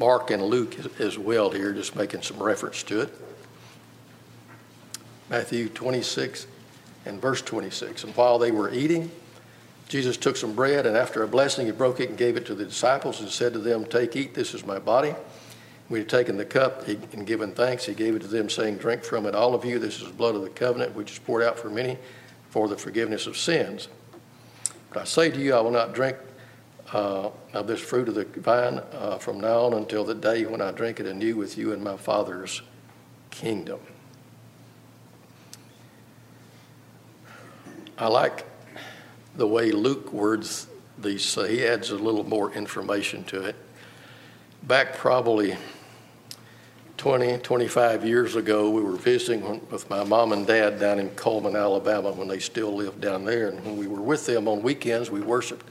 Mark 0.00 0.32
and 0.32 0.42
Luke 0.42 0.74
as 0.98 1.16
well 1.16 1.48
here, 1.50 1.72
just 1.72 1.94
making 1.94 2.22
some 2.22 2.42
reference 2.42 2.82
to 2.82 3.02
it. 3.02 3.14
Matthew 5.30 5.68
26 5.68 6.48
and 7.06 7.20
verse 7.20 7.40
26. 7.40 8.02
And 8.02 8.16
while 8.16 8.40
they 8.40 8.50
were 8.50 8.74
eating, 8.74 9.12
Jesus 9.88 10.18
took 10.18 10.36
some 10.36 10.54
bread, 10.54 10.84
and 10.84 10.96
after 10.96 11.22
a 11.22 11.28
blessing, 11.28 11.66
he 11.66 11.72
broke 11.72 11.98
it 11.98 12.10
and 12.10 12.18
gave 12.18 12.36
it 12.36 12.44
to 12.46 12.54
the 12.54 12.64
disciples 12.64 13.20
and 13.20 13.28
said 13.30 13.54
to 13.54 13.58
them, 13.58 13.86
Take, 13.86 14.14
eat, 14.16 14.34
this 14.34 14.52
is 14.52 14.66
my 14.66 14.78
body. 14.78 15.14
When 15.88 15.98
he 15.98 16.02
had 16.02 16.10
taken 16.10 16.36
the 16.36 16.44
cup 16.44 16.86
and 16.86 17.26
given 17.26 17.52
thanks, 17.52 17.86
he 17.86 17.94
gave 17.94 18.14
it 18.14 18.20
to 18.20 18.28
them, 18.28 18.50
saying, 18.50 18.76
Drink 18.76 19.02
from 19.02 19.24
it, 19.24 19.34
all 19.34 19.54
of 19.54 19.64
you. 19.64 19.78
This 19.78 20.00
is 20.00 20.08
the 20.08 20.12
blood 20.12 20.34
of 20.34 20.42
the 20.42 20.50
covenant, 20.50 20.94
which 20.94 21.12
is 21.12 21.18
poured 21.18 21.42
out 21.42 21.58
for 21.58 21.70
many 21.70 21.96
for 22.50 22.68
the 22.68 22.76
forgiveness 22.76 23.26
of 23.26 23.38
sins. 23.38 23.88
But 24.90 25.02
I 25.02 25.04
say 25.04 25.30
to 25.30 25.38
you, 25.38 25.54
I 25.54 25.60
will 25.60 25.70
not 25.70 25.94
drink 25.94 26.18
uh, 26.92 27.30
of 27.54 27.66
this 27.66 27.80
fruit 27.80 28.08
of 28.08 28.14
the 28.14 28.24
vine 28.24 28.80
uh, 28.92 29.16
from 29.18 29.40
now 29.40 29.60
on 29.60 29.74
until 29.74 30.04
the 30.04 30.14
day 30.14 30.44
when 30.44 30.60
I 30.60 30.70
drink 30.70 31.00
it 31.00 31.06
anew 31.06 31.36
with 31.36 31.56
you 31.56 31.72
in 31.72 31.82
my 31.82 31.96
Father's 31.96 32.60
kingdom. 33.30 33.80
I 37.96 38.08
like 38.08 38.44
the 39.38 39.46
way 39.46 39.70
Luke 39.70 40.12
words 40.12 40.66
these, 40.98 41.24
so 41.24 41.44
he 41.44 41.64
adds 41.64 41.90
a 41.90 41.96
little 41.96 42.24
more 42.24 42.52
information 42.52 43.22
to 43.24 43.44
it. 43.44 43.54
Back 44.64 44.96
probably 44.96 45.56
20, 46.96 47.38
25 47.38 48.04
years 48.04 48.34
ago, 48.34 48.68
we 48.68 48.82
were 48.82 48.96
visiting 48.96 49.64
with 49.70 49.88
my 49.88 50.02
mom 50.02 50.32
and 50.32 50.44
dad 50.44 50.80
down 50.80 50.98
in 50.98 51.10
Cullman, 51.10 51.54
Alabama, 51.54 52.10
when 52.10 52.26
they 52.26 52.40
still 52.40 52.74
lived 52.74 53.00
down 53.00 53.24
there. 53.24 53.46
And 53.48 53.64
when 53.64 53.76
we 53.76 53.86
were 53.86 54.02
with 54.02 54.26
them 54.26 54.48
on 54.48 54.60
weekends, 54.60 55.08
we 55.08 55.20
worshiped 55.20 55.64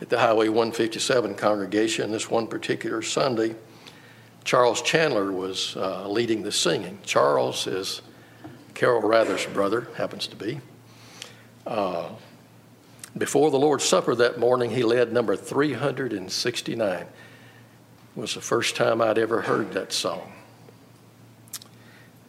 at 0.00 0.08
the 0.08 0.18
Highway 0.18 0.48
157 0.48 1.36
congregation. 1.36 2.10
This 2.10 2.28
one 2.28 2.48
particular 2.48 3.00
Sunday, 3.02 3.54
Charles 4.42 4.82
Chandler 4.82 5.30
was 5.30 5.76
uh, 5.76 6.08
leading 6.08 6.42
the 6.42 6.50
singing. 6.50 6.98
Charles 7.04 7.68
is 7.68 8.02
Carol 8.74 9.02
Rather's 9.02 9.46
brother, 9.46 9.86
happens 9.96 10.26
to 10.26 10.36
be. 10.36 10.60
Uh, 11.64 12.08
before 13.16 13.50
the 13.50 13.58
Lord's 13.58 13.84
Supper 13.84 14.14
that 14.16 14.38
morning, 14.38 14.70
he 14.70 14.82
led 14.82 15.12
number 15.12 15.34
369. 15.34 17.00
It 17.00 17.06
was 18.14 18.34
the 18.34 18.40
first 18.40 18.76
time 18.76 19.00
I'd 19.00 19.18
ever 19.18 19.42
heard 19.42 19.72
that 19.72 19.92
song. 19.92 20.32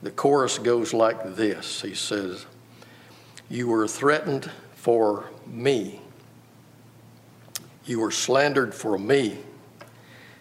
The 0.02 0.12
chorus 0.12 0.58
goes 0.58 0.94
like 0.94 1.36
this 1.36 1.82
He 1.82 1.94
says, 1.94 2.46
You 3.50 3.68
were 3.68 3.88
threatened 3.88 4.50
for 4.76 5.30
me, 5.46 6.00
you 7.86 8.00
were 8.00 8.12
slandered 8.12 8.74
for 8.74 8.98
me. 8.98 9.40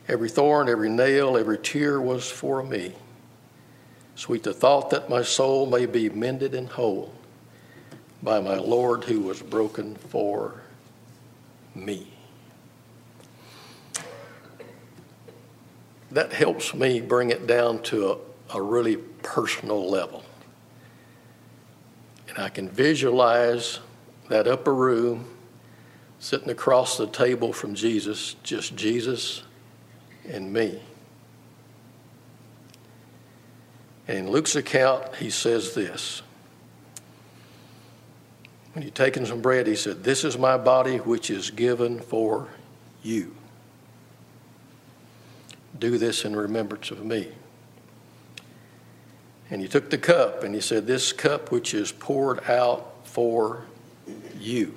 Every 0.06 0.30
thorn, 0.30 0.70
every 0.70 0.88
nail, 0.88 1.36
every 1.36 1.58
tear 1.58 2.00
was 2.00 2.30
for 2.30 2.62
me. 2.62 2.94
Sweet 4.14 4.42
the 4.42 4.54
thought 4.54 4.88
that 4.88 5.10
my 5.10 5.22
soul 5.22 5.66
may 5.66 5.84
be 5.84 6.08
mended 6.08 6.54
and 6.54 6.66
whole 6.66 7.12
by 8.22 8.40
my 8.40 8.56
Lord 8.56 9.04
who 9.04 9.20
was 9.20 9.40
broken 9.40 9.94
for 9.94 10.60
me. 11.74 12.08
That 16.10 16.32
helps 16.32 16.74
me 16.74 17.00
bring 17.00 17.30
it 17.30 17.46
down 17.46 17.82
to 17.84 18.12
a, 18.12 18.56
a 18.56 18.62
really 18.62 18.96
personal 18.96 19.88
level. 19.88 20.24
And 22.28 22.38
I 22.38 22.48
can 22.48 22.68
visualize 22.68 23.78
that 24.28 24.46
upper 24.46 24.74
room 24.74 25.26
sitting 26.18 26.50
across 26.50 26.96
the 26.96 27.06
table 27.06 27.52
from 27.52 27.74
Jesus, 27.74 28.34
just 28.42 28.74
Jesus 28.74 29.42
and 30.28 30.52
me. 30.52 30.82
And 34.06 34.18
in 34.18 34.30
Luke's 34.30 34.56
account, 34.56 35.16
he 35.16 35.30
says 35.30 35.74
this 35.74 36.22
when 38.78 38.84
he'd 38.84 38.94
taken 38.94 39.26
some 39.26 39.40
bread, 39.40 39.66
he 39.66 39.74
said, 39.74 40.04
This 40.04 40.22
is 40.22 40.38
my 40.38 40.56
body 40.56 40.98
which 40.98 41.30
is 41.30 41.50
given 41.50 41.98
for 41.98 42.46
you. 43.02 43.34
Do 45.76 45.98
this 45.98 46.24
in 46.24 46.36
remembrance 46.36 46.92
of 46.92 47.04
me. 47.04 47.26
And 49.50 49.60
he 49.60 49.66
took 49.66 49.90
the 49.90 49.98
cup 49.98 50.44
and 50.44 50.54
he 50.54 50.60
said, 50.60 50.86
This 50.86 51.12
cup 51.12 51.50
which 51.50 51.74
is 51.74 51.90
poured 51.90 52.48
out 52.48 52.94
for 53.02 53.64
you 54.38 54.76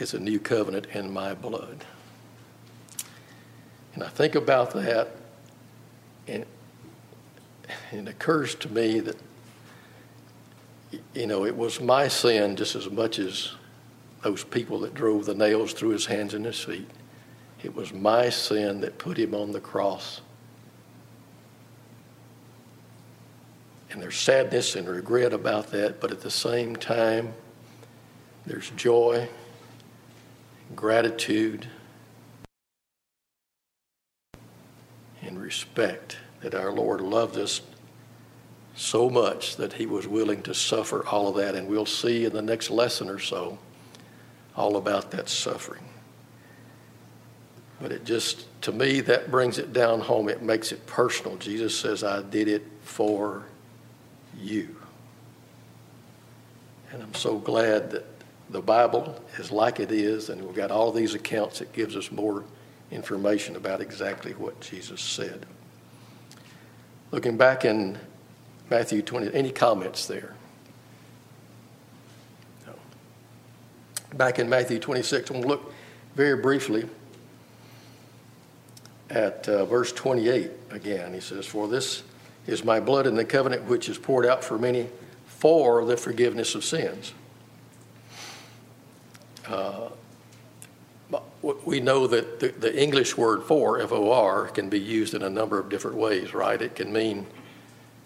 is 0.00 0.14
a 0.14 0.18
new 0.18 0.40
covenant 0.40 0.86
in 0.94 1.12
my 1.12 1.32
blood. 1.32 1.84
And 3.94 4.02
I 4.02 4.08
think 4.08 4.34
about 4.34 4.72
that, 4.72 5.10
and 6.26 6.44
it 7.92 8.08
occurs 8.08 8.56
to 8.56 8.68
me 8.68 8.98
that 8.98 9.16
you 11.14 11.26
know, 11.26 11.44
it 11.44 11.56
was 11.56 11.80
my 11.80 12.08
sin 12.08 12.56
just 12.56 12.74
as 12.76 12.90
much 12.90 13.18
as 13.18 13.52
those 14.22 14.44
people 14.44 14.80
that 14.80 14.94
drove 14.94 15.26
the 15.26 15.34
nails 15.34 15.72
through 15.72 15.90
his 15.90 16.06
hands 16.06 16.34
and 16.34 16.44
his 16.44 16.60
feet. 16.60 16.88
It 17.62 17.74
was 17.74 17.92
my 17.92 18.30
sin 18.30 18.80
that 18.80 18.98
put 18.98 19.18
him 19.18 19.34
on 19.34 19.52
the 19.52 19.60
cross. 19.60 20.20
And 23.90 24.02
there's 24.02 24.16
sadness 24.16 24.74
and 24.74 24.88
regret 24.88 25.32
about 25.32 25.68
that, 25.68 26.00
but 26.00 26.10
at 26.10 26.20
the 26.20 26.30
same 26.30 26.74
time, 26.74 27.32
there's 28.44 28.70
joy, 28.70 29.28
gratitude, 30.74 31.68
and 35.22 35.40
respect 35.40 36.18
that 36.40 36.54
our 36.54 36.72
Lord 36.72 37.00
loved 37.00 37.38
us 37.38 37.62
so 38.76 39.08
much 39.08 39.56
that 39.56 39.74
he 39.74 39.86
was 39.86 40.06
willing 40.06 40.42
to 40.42 40.54
suffer 40.54 41.06
all 41.06 41.28
of 41.28 41.36
that. 41.36 41.54
And 41.54 41.68
we'll 41.68 41.86
see 41.86 42.24
in 42.24 42.32
the 42.32 42.42
next 42.42 42.70
lesson 42.70 43.08
or 43.08 43.18
so 43.18 43.58
all 44.56 44.76
about 44.76 45.10
that 45.12 45.28
suffering. 45.28 45.84
But 47.80 47.92
it 47.92 48.04
just, 48.04 48.46
to 48.62 48.72
me, 48.72 49.00
that 49.02 49.30
brings 49.30 49.58
it 49.58 49.72
down 49.72 50.00
home. 50.00 50.28
It 50.28 50.42
makes 50.42 50.72
it 50.72 50.86
personal. 50.86 51.36
Jesus 51.36 51.78
says, 51.78 52.04
I 52.04 52.22
did 52.22 52.48
it 52.48 52.64
for 52.82 53.44
you. 54.38 54.76
And 56.92 57.02
I'm 57.02 57.14
so 57.14 57.38
glad 57.38 57.90
that 57.90 58.06
the 58.50 58.60
Bible 58.60 59.20
is 59.38 59.50
like 59.50 59.80
it 59.80 59.90
is, 59.90 60.28
and 60.28 60.40
we've 60.40 60.54
got 60.54 60.70
all 60.70 60.92
these 60.92 61.14
accounts 61.14 61.58
that 61.58 61.72
gives 61.72 61.96
us 61.96 62.12
more 62.12 62.44
information 62.90 63.56
about 63.56 63.80
exactly 63.80 64.32
what 64.32 64.60
Jesus 64.60 65.00
said. 65.00 65.44
Looking 67.10 67.36
back 67.36 67.64
in 67.64 67.98
Matthew 68.70 69.02
20. 69.02 69.34
Any 69.34 69.50
comments 69.50 70.06
there? 70.06 70.34
No. 72.66 72.74
Back 74.14 74.38
in 74.38 74.48
Matthew 74.48 74.78
26, 74.78 75.30
I'm 75.30 75.36
going 75.36 75.42
to 75.42 75.48
look 75.48 75.72
very 76.14 76.40
briefly 76.40 76.88
at 79.10 79.48
uh, 79.48 79.64
verse 79.66 79.92
28 79.92 80.50
again. 80.70 81.14
He 81.14 81.20
says, 81.20 81.46
For 81.46 81.68
this 81.68 82.02
is 82.46 82.64
my 82.64 82.80
blood 82.80 83.06
in 83.06 83.14
the 83.14 83.24
covenant 83.24 83.64
which 83.64 83.88
is 83.88 83.98
poured 83.98 84.26
out 84.26 84.42
for 84.42 84.58
many 84.58 84.88
for 85.26 85.84
the 85.84 85.96
forgiveness 85.96 86.54
of 86.54 86.64
sins. 86.64 87.12
Uh, 89.46 89.90
we 91.42 91.80
know 91.80 92.06
that 92.06 92.40
the, 92.40 92.48
the, 92.48 92.82
English 92.82 93.16
word 93.18 93.42
for, 93.42 93.78
F 93.80 93.92
O 93.92 94.10
R, 94.10 94.48
can 94.48 94.70
be 94.70 94.80
used 94.80 95.12
in 95.12 95.22
a 95.22 95.28
number 95.28 95.58
of 95.58 95.68
different 95.68 95.98
ways, 95.98 96.32
right? 96.32 96.60
It 96.60 96.74
can 96.74 96.90
mean 96.90 97.26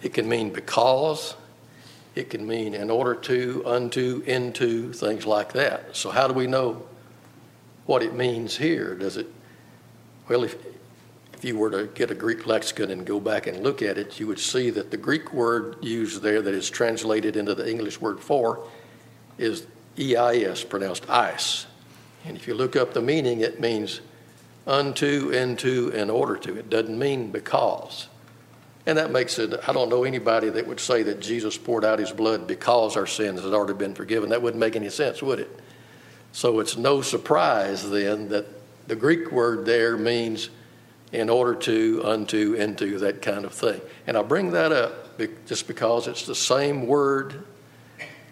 it 0.03 0.15
can 0.15 0.29
mean 0.29 0.53
because, 0.53 1.35
it 2.15 2.31
can 2.31 2.47
mean 2.47 2.75
in 2.75 2.91
order 2.91 3.15
to, 3.15 3.63
unto, 3.67 4.23
into, 4.27 4.93
things 4.93 5.27
like 5.27 5.53
that. 5.53 5.97
So, 5.97 6.11
how 6.11 6.29
do 6.29 6.35
we 6.35 6.47
know 6.47 6.87
what 7.87 8.03
it 8.03 8.15
means 8.15 8.57
here? 8.57 8.95
Does 8.95 9.17
it, 9.17 9.27
well, 10.29 10.45
if, 10.45 10.57
if 11.33 11.45
you 11.45 11.57
were 11.57 11.71
to 11.71 11.87
get 11.95 12.11
a 12.11 12.15
Greek 12.15 12.47
lexicon 12.47 12.91
and 12.91 13.07
go 13.07 13.21
back 13.21 13.47
and 13.47 13.63
look 13.63 13.83
at 13.83 13.99
it, 13.99 14.19
you 14.19 14.27
would 14.27 14.41
see 14.41 14.71
that 14.71 14.91
the 14.91 14.97
Greek 14.97 15.33
word 15.33 15.77
used 15.83 16.23
there 16.23 16.43
that 16.43 16.55
is 16.55 16.69
translated 16.69 17.37
into 17.37 17.55
the 17.55 17.69
English 17.69 18.01
word 18.01 18.21
for 18.21 18.69
is 19.39 19.67
EIS, 19.99 20.65
pronounced 20.65 21.09
ice. 21.09 21.67
And 22.25 22.37
if 22.37 22.47
you 22.47 22.55
look 22.55 22.77
up 22.77 22.93
the 22.93 23.01
meaning, 23.01 23.41
it 23.41 23.61
means 23.61 24.01
unto, 24.67 25.31
into, 25.31 25.89
in 25.91 26.11
order 26.11 26.37
to. 26.37 26.57
It 26.57 26.71
doesn't 26.71 26.99
mean 26.99 27.31
because. 27.31 28.09
And 28.89 28.97
that 28.97 29.11
makes 29.11 29.39
it, 29.39 29.53
I 29.69 29.75
don't 29.75 29.91
know 29.91 30.05
anybody 30.05 30.49
that 30.49 30.67
would 30.67 30.81
say 30.81 31.03
that 31.03 31.21
Jesus 31.21 31.59
poured 31.59 31.85
out 31.85 31.99
his 31.99 32.11
blood 32.11 32.47
because 32.47 32.97
our 32.97 33.07
sins 33.07 33.43
had 33.43 33.53
already 33.53 33.75
been 33.75 33.95
forgiven. 33.95 34.31
That 34.31 34.41
wouldn't 34.41 34.59
make 34.59 34.77
any 34.77 34.89
sense, 34.89 35.23
would 35.23 35.41
it? 35.41 35.61
So 36.33 36.59
it's 36.59 36.79
no 36.79 37.03
surprise 37.03 37.91
then 37.91 38.31
that 38.31 38.47
the 38.87 38.97
Greek 38.97 39.31
word 39.31 39.67
there 39.67 39.99
means 39.99 40.49
in 41.13 41.29
order 41.29 41.55
to, 41.55 42.01
unto, 42.03 42.55
into, 42.55 42.99
that 43.01 43.21
kind 43.21 43.45
of 43.45 43.53
thing. 43.53 43.83
And 44.07 44.17
I 44.17 44.23
bring 44.23 44.53
that 44.53 44.73
up 44.73 45.19
just 45.47 45.69
because 45.69 46.07
it's 46.07 46.25
the 46.25 46.35
same 46.35 46.87
word, 46.87 47.45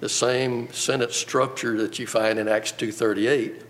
the 0.01 0.09
same 0.09 0.73
sentence 0.73 1.17
structure 1.17 1.77
that 1.83 1.99
you 1.99 2.07
find 2.07 2.39
in 2.39 2.49
Acts 2.49 2.73
2.38 2.73 3.63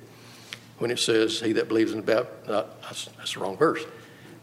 when 0.79 0.93
it 0.93 1.01
says, 1.01 1.41
He 1.41 1.53
that 1.55 1.67
believes 1.67 1.91
in 1.91 2.05
the 2.05 2.05
baptism, 2.07 2.65
that's 2.87 3.35
the 3.35 3.41
wrong 3.41 3.57
verse. 3.57 3.85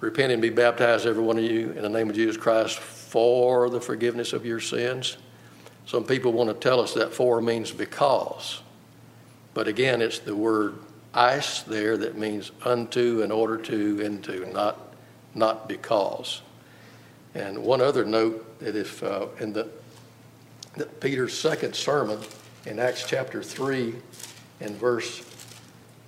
Repent 0.04 0.34
and 0.34 0.42
be 0.42 0.50
baptized, 0.50 1.06
every 1.06 1.24
one 1.24 1.38
of 1.38 1.46
you, 1.46 1.72
in 1.72 1.82
the 1.82 1.88
name 1.88 2.10
of 2.10 2.16
Jesus 2.18 2.36
Christ 2.36 2.78
for 2.78 3.70
the 3.70 3.80
forgiveness 3.80 4.34
of 4.34 4.46
your 4.46 4.60
sins. 4.60 5.16
Some 5.86 6.04
people 6.04 6.34
want 6.34 6.50
to 6.50 6.54
tell 6.56 6.82
us 6.82 6.94
that 6.96 7.14
for 7.14 7.40
means 7.42 7.72
because. 7.72 8.62
But 9.54 9.70
again, 9.70 10.02
it's 10.02 10.20
the 10.20 10.36
word 10.36 10.78
eis 11.14 11.64
there 11.64 11.96
that 11.96 12.18
means 12.18 12.52
unto, 12.66 13.22
in 13.22 13.32
order 13.32 13.58
to, 13.60 14.02
into, 14.02 14.46
not, 14.52 14.78
not 15.36 15.70
because. 15.70 16.42
And 17.34 17.64
one 17.64 17.80
other 17.80 18.04
note 18.04 18.60
that 18.60 18.76
if 18.76 19.02
uh, 19.04 19.28
in 19.40 19.54
the 19.54 19.70
that 20.76 21.00
Peter's 21.00 21.40
second 21.40 21.78
sermon 21.78 22.20
in 22.66 22.78
Acts 22.78 23.06
chapter 23.08 23.42
3 23.42 23.96
and 24.60 24.76
verse 24.76 25.24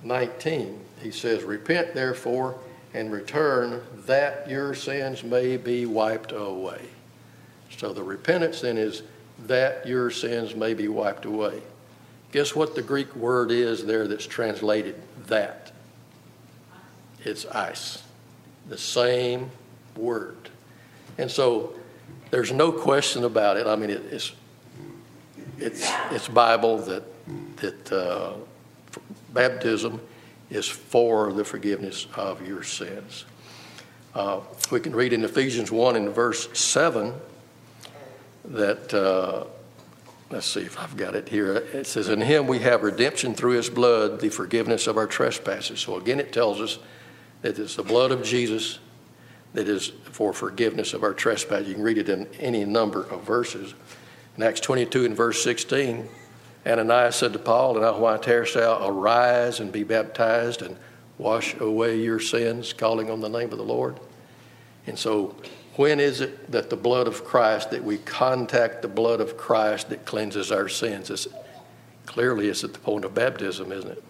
19, 0.04 0.82
he 1.02 1.12
says, 1.12 1.44
Repent 1.44 1.94
therefore 1.94 2.60
and 2.96 3.12
return 3.12 3.82
that 4.06 4.50
your 4.50 4.74
sins 4.74 5.22
may 5.22 5.58
be 5.58 5.86
wiped 5.86 6.32
away. 6.32 6.82
So 7.78 7.92
the 7.92 8.02
repentance 8.02 8.62
then 8.62 8.78
is 8.78 9.04
that 9.48 9.86
your 9.86 10.10
sins 10.10 10.56
may 10.56 10.74
be 10.74 10.88
wiped 10.88 11.26
away. 11.26 11.62
Guess 12.32 12.56
what 12.56 12.74
the 12.74 12.82
Greek 12.82 13.14
word 13.16 13.52
is 13.52 13.86
there 13.86 14.08
that's 14.08 14.26
translated 14.26 14.96
that? 15.28 15.74
It's 17.26 17.46
eis. 17.46 18.02
The 18.70 18.78
same 18.78 19.52
word. 19.98 20.50
And 21.18 21.30
so 21.30 21.74
there's 22.32 22.54
no 22.54 22.72
question 22.72 23.26
about 23.26 23.58
it. 23.58 23.68
I 23.68 23.76
mean, 23.76 23.90
it, 23.90 24.04
it's, 24.10 24.32
it's, 25.58 25.92
it's 26.12 26.30
Bible 26.30 26.78
that, 26.78 27.04
that 27.58 27.92
uh, 27.92 28.34
baptism 29.34 30.00
is 30.50 30.68
for 30.68 31.34
the 31.34 31.44
forgiveness 31.44 32.08
of 32.16 32.46
your 32.48 32.64
sins. 32.64 33.26
Uh, 34.14 34.40
we 34.72 34.80
can 34.80 34.96
read 34.96 35.12
in 35.12 35.24
Ephesians 35.24 35.72
1 35.72 35.96
in 35.96 36.10
verse 36.10 36.48
7 36.58 37.14
that, 38.46 38.94
uh, 38.94 39.46
let's 40.30 40.46
see 40.46 40.62
if 40.62 40.80
I've 40.80 40.96
got 40.96 41.16
it 41.16 41.28
here. 41.28 41.56
It 41.56 41.88
says, 41.88 42.10
In 42.10 42.22
him 42.22 42.48
we 42.48 42.60
have 42.60 42.84
redemption 42.84 43.34
through 43.34 43.54
his 43.54 43.70
blood, 43.70 44.22
the 44.22 44.30
forgiveness 44.30 44.88
of 44.88 44.98
our 44.98 45.08
trespasses. 45.08 45.82
So 45.82 45.98
again, 45.98 46.20
it 46.20 46.32
tells 46.32 46.62
us 46.62 46.80
that 47.42 47.60
it's 47.60 47.76
the 47.76 47.84
blood 47.84 48.12
of 48.12 48.24
Jesus 48.24 48.80
that 49.54 49.68
is 49.68 49.88
for 50.12 50.34
forgiveness 50.34 50.94
of 50.94 51.04
our 51.04 51.14
trespasses. 51.14 51.68
You 51.68 51.76
can 51.76 51.84
read 51.84 51.98
it 51.98 52.10
in 52.10 52.28
any 52.40 52.66
number 52.66 53.04
of 53.04 53.24
verses. 53.24 53.74
In 54.38 54.44
Acts 54.44 54.60
22 54.60 55.06
and 55.06 55.16
verse 55.16 55.44
16, 55.44 56.08
Ananias 56.66 57.16
said 57.16 57.34
to 57.34 57.40
Paul, 57.40 57.84
And 57.84 58.02
why 58.02 58.18
tarest 58.18 58.56
thou? 58.56 58.88
Arise 58.88 59.60
and 59.60 59.72
be 59.72 59.84
baptized 59.84 60.62
and 60.62 60.78
wash 61.18 61.56
away 61.60 62.00
your 62.00 62.20
sins, 62.20 62.74
calling 62.74 63.10
on 63.10 63.22
the 63.22 63.30
name 63.30 63.52
of 63.52 63.58
the 63.58 63.64
Lord. 63.64 64.00
And 64.88 64.98
so 64.98 65.36
when 65.76 66.00
is 66.00 66.22
it 66.22 66.52
that 66.52 66.70
the 66.70 66.76
blood 66.76 67.08
of 67.08 67.24
Christ, 67.24 67.72
that 67.72 67.84
we 67.84 67.98
contact 68.00 68.82
the 68.82 68.88
blood 68.88 69.22
of 69.22 69.38
Christ 69.38 69.90
that 69.90 70.06
cleanses 70.06 70.52
our 70.52 70.70
sins? 70.70 71.10
It's, 71.10 71.28
clearly, 72.06 72.48
it's 72.50 72.64
at 72.64 72.74
the 72.74 72.80
point 72.80 73.06
of 73.06 73.14
baptism, 73.14 73.72
isn't 73.72 73.92
it? 73.92 74.04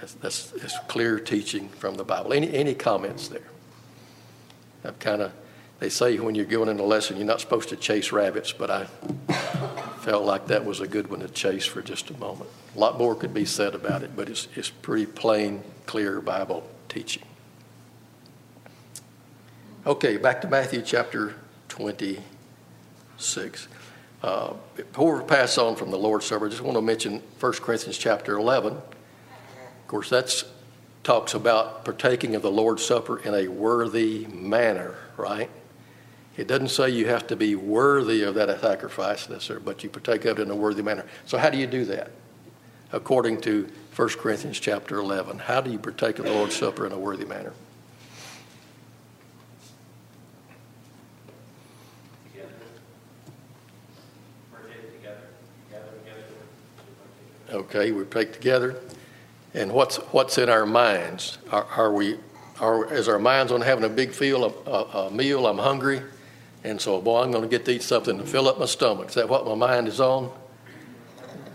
That's, 0.00 0.14
that's, 0.14 0.50
that's 0.50 0.78
clear 0.88 1.18
teaching 1.18 1.68
from 1.68 1.96
the 1.96 2.04
Bible. 2.04 2.32
Any, 2.32 2.52
any 2.52 2.74
comments 2.74 3.28
there? 3.28 3.48
I've 4.84 4.98
kind 4.98 5.22
of, 5.22 5.32
they 5.78 5.88
say 5.88 6.18
when 6.18 6.34
you're 6.34 6.44
going 6.44 6.68
in 6.68 6.78
a 6.78 6.84
lesson, 6.84 7.16
you're 7.16 7.26
not 7.26 7.40
supposed 7.40 7.68
to 7.70 7.76
chase 7.76 8.12
rabbits, 8.12 8.52
but 8.52 8.70
I 8.70 8.86
felt 10.06 10.24
like 10.24 10.46
that 10.46 10.64
was 10.64 10.78
a 10.78 10.86
good 10.86 11.10
one 11.10 11.18
to 11.18 11.26
chase 11.26 11.66
for 11.66 11.82
just 11.82 12.10
a 12.10 12.16
moment. 12.18 12.48
A 12.76 12.78
lot 12.78 12.96
more 12.96 13.16
could 13.16 13.34
be 13.34 13.44
said 13.44 13.74
about 13.74 14.04
it, 14.04 14.14
but 14.14 14.28
it's, 14.28 14.46
it's 14.54 14.70
pretty 14.70 15.04
plain, 15.04 15.64
clear 15.84 16.20
Bible 16.20 16.64
teaching. 16.88 17.24
Okay, 19.84 20.16
back 20.16 20.40
to 20.42 20.48
Matthew 20.48 20.82
chapter 20.82 21.34
26. 21.70 23.66
Uh, 24.22 24.52
before 24.76 25.18
we 25.18 25.24
pass 25.24 25.58
on 25.58 25.74
from 25.74 25.90
the 25.90 25.98
Lord's 25.98 26.26
Supper, 26.26 26.46
I 26.46 26.50
just 26.50 26.62
want 26.62 26.76
to 26.76 26.82
mention 26.82 27.20
1 27.40 27.52
Corinthians 27.54 27.98
chapter 27.98 28.38
11. 28.38 28.74
Of 28.74 28.82
course, 29.88 30.10
that 30.10 30.44
talks 31.02 31.34
about 31.34 31.84
partaking 31.84 32.36
of 32.36 32.42
the 32.42 32.50
Lord's 32.52 32.84
Supper 32.84 33.18
in 33.18 33.34
a 33.34 33.48
worthy 33.48 34.24
manner, 34.26 34.94
right? 35.16 35.50
It 36.36 36.48
doesn't 36.48 36.68
say 36.68 36.90
you 36.90 37.06
have 37.06 37.26
to 37.28 37.36
be 37.36 37.54
worthy 37.54 38.22
of 38.22 38.34
that 38.34 38.60
sacrifice, 38.60 39.26
but 39.64 39.82
you 39.82 39.88
partake 39.88 40.24
of 40.26 40.38
it 40.38 40.42
in 40.42 40.50
a 40.50 40.56
worthy 40.56 40.82
manner. 40.82 41.06
So, 41.24 41.38
how 41.38 41.48
do 41.48 41.56
you 41.56 41.66
do 41.66 41.84
that? 41.86 42.10
According 42.92 43.40
to 43.42 43.68
1 43.94 44.08
Corinthians 44.10 44.60
chapter 44.60 44.98
11, 44.98 45.38
how 45.38 45.60
do 45.60 45.70
you 45.70 45.78
partake 45.78 46.18
of 46.18 46.26
the 46.26 46.32
Lord's 46.32 46.54
Supper 46.54 46.86
in 46.86 46.92
a 46.92 46.98
worthy 46.98 47.24
manner? 47.24 47.52
Okay, 57.50 57.92
we 57.92 58.04
take 58.04 58.32
together. 58.32 58.76
And 59.54 59.72
what's 59.72 59.96
what's 60.12 60.36
in 60.36 60.50
our 60.50 60.66
minds? 60.66 61.38
Are, 61.50 61.64
are 61.64 61.92
we 61.92 62.18
are 62.60 62.92
is 62.92 63.08
our 63.08 63.18
minds 63.18 63.52
on 63.52 63.62
having 63.62 63.84
a 63.84 63.88
big 63.88 64.12
feel 64.12 64.44
a, 64.44 64.70
a, 64.70 65.06
a 65.06 65.10
meal? 65.10 65.46
I'm 65.46 65.56
hungry, 65.56 66.02
and 66.66 66.80
so 66.80 67.00
boy, 67.00 67.22
I'm 67.22 67.30
going 67.30 67.42
to 67.42 67.48
get 67.48 67.64
to 67.66 67.72
eat 67.72 67.82
something 67.82 68.18
to 68.18 68.24
fill 68.24 68.48
up 68.48 68.58
my 68.58 68.66
stomach. 68.66 69.10
Is 69.10 69.14
that 69.14 69.28
what 69.28 69.46
my 69.46 69.54
mind 69.54 69.86
is 69.88 70.00
on? 70.00 70.30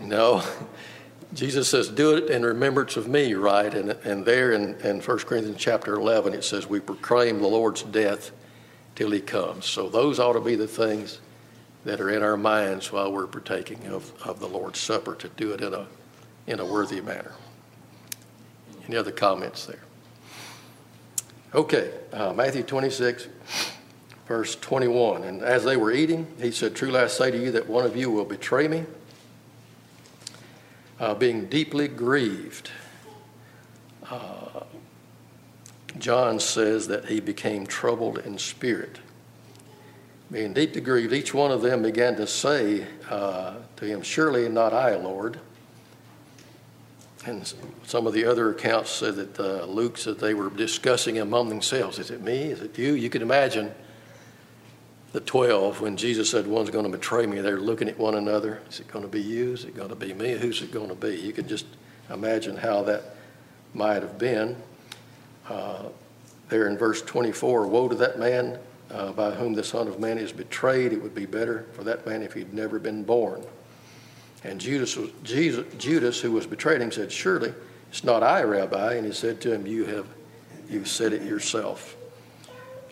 No. 0.00 0.42
Jesus 1.34 1.68
says, 1.68 1.88
"Do 1.88 2.16
it 2.16 2.30
in 2.30 2.44
remembrance 2.44 2.96
of 2.96 3.08
me." 3.08 3.34
Right, 3.34 3.72
and 3.72 3.90
and 4.04 4.24
there 4.24 4.52
in 4.52 4.74
in 4.80 5.00
1 5.00 5.18
Corinthians 5.20 5.58
chapter 5.58 5.94
11, 5.94 6.34
it 6.34 6.44
says 6.44 6.66
we 6.66 6.80
proclaim 6.80 7.40
the 7.40 7.48
Lord's 7.48 7.82
death 7.82 8.32
till 8.94 9.10
He 9.10 9.20
comes. 9.20 9.66
So 9.66 9.88
those 9.88 10.18
ought 10.18 10.32
to 10.34 10.40
be 10.40 10.56
the 10.56 10.66
things 10.66 11.20
that 11.84 12.00
are 12.00 12.10
in 12.10 12.22
our 12.22 12.36
minds 12.36 12.92
while 12.92 13.12
we're 13.12 13.26
partaking 13.26 13.86
of, 13.86 14.12
of 14.24 14.40
the 14.40 14.46
Lord's 14.46 14.78
Supper 14.78 15.14
to 15.16 15.28
do 15.28 15.52
it 15.52 15.60
in 15.60 15.74
a, 15.74 15.86
in 16.46 16.60
a 16.60 16.64
worthy 16.64 17.00
manner. 17.00 17.32
Any 18.86 18.96
other 18.96 19.10
comments 19.10 19.66
there? 19.66 19.82
Okay, 21.54 21.92
uh, 22.12 22.32
Matthew 22.32 22.62
26, 22.62 23.28
verse 24.26 24.56
21. 24.56 25.24
And 25.24 25.42
as 25.42 25.64
they 25.64 25.76
were 25.76 25.92
eating, 25.92 26.26
he 26.40 26.50
said, 26.50 26.74
Truly 26.74 26.98
I 26.98 27.06
say 27.06 27.30
to 27.30 27.38
you 27.38 27.50
that 27.52 27.68
one 27.68 27.84
of 27.84 27.96
you 27.96 28.10
will 28.10 28.24
betray 28.24 28.68
me, 28.68 28.84
uh, 31.00 31.14
being 31.14 31.46
deeply 31.46 31.88
grieved. 31.88 32.70
Uh, 34.08 34.64
John 35.98 36.40
says 36.40 36.88
that 36.88 37.06
he 37.06 37.20
became 37.20 37.66
troubled 37.66 38.18
in 38.18 38.38
spirit 38.38 38.98
being 40.32 40.54
deeply 40.54 40.80
grieved, 40.80 41.12
each 41.12 41.34
one 41.34 41.50
of 41.50 41.60
them 41.60 41.82
began 41.82 42.16
to 42.16 42.26
say 42.26 42.86
uh, 43.10 43.56
to 43.76 43.84
him, 43.84 44.00
Surely 44.00 44.48
not 44.48 44.72
I, 44.72 44.96
Lord. 44.96 45.38
And 47.26 47.52
some 47.84 48.06
of 48.06 48.14
the 48.14 48.24
other 48.24 48.50
accounts 48.50 48.90
said 48.90 49.14
that 49.16 49.38
uh, 49.38 49.66
Luke 49.66 49.98
said 49.98 50.18
they 50.18 50.34
were 50.34 50.50
discussing 50.50 51.18
among 51.18 51.50
themselves. 51.50 51.98
Is 51.98 52.10
it 52.10 52.22
me? 52.22 52.44
Is 52.44 52.62
it 52.62 52.76
you? 52.76 52.94
You 52.94 53.10
can 53.10 53.22
imagine 53.22 53.72
the 55.12 55.20
12 55.20 55.80
when 55.80 55.96
Jesus 55.96 56.30
said, 56.30 56.46
One's 56.46 56.70
going 56.70 56.84
to 56.84 56.90
betray 56.90 57.26
me. 57.26 57.40
They're 57.40 57.60
looking 57.60 57.88
at 57.88 57.98
one 57.98 58.14
another. 58.14 58.62
Is 58.68 58.80
it 58.80 58.88
going 58.88 59.04
to 59.04 59.10
be 59.10 59.20
you? 59.20 59.52
Is 59.52 59.64
it 59.64 59.76
going 59.76 59.90
to 59.90 59.94
be 59.94 60.14
me? 60.14 60.32
Who's 60.32 60.62
it 60.62 60.72
going 60.72 60.88
to 60.88 60.94
be? 60.94 61.16
You 61.16 61.32
can 61.32 61.46
just 61.46 61.66
imagine 62.10 62.56
how 62.56 62.82
that 62.84 63.16
might 63.74 64.02
have 64.02 64.18
been. 64.18 64.56
Uh, 65.48 65.84
there 66.48 66.68
in 66.68 66.76
verse 66.76 67.02
24 67.02 67.66
Woe 67.66 67.88
to 67.88 67.94
that 67.96 68.18
man 68.18 68.58
uh, 68.90 69.12
by 69.12 69.30
whom 69.30 69.54
the 69.54 69.64
Son 69.64 69.88
of 69.88 69.98
Man 69.98 70.18
is 70.18 70.32
betrayed. 70.32 70.92
It 70.92 71.02
would 71.02 71.14
be 71.14 71.26
better 71.26 71.66
for 71.72 71.84
that 71.84 72.06
man 72.06 72.22
if 72.22 72.34
he'd 72.34 72.52
never 72.52 72.78
been 72.78 73.04
born. 73.04 73.44
And 74.44 74.60
Judas, 74.60 74.96
was, 74.96 75.10
Jesus, 75.22 75.66
Judas, 75.78 76.20
who 76.20 76.32
was 76.32 76.46
betrayed 76.46 76.80
him, 76.80 76.90
said, 76.90 77.12
Surely 77.12 77.54
it's 77.90 78.04
not 78.04 78.22
I, 78.22 78.42
Rabbi. 78.42 78.94
And 78.94 79.06
he 79.06 79.12
said 79.12 79.40
to 79.42 79.52
him, 79.52 79.66
You 79.66 79.84
have 79.86 80.06
you 80.68 80.84
said 80.84 81.12
it 81.12 81.22
yourself. 81.22 81.96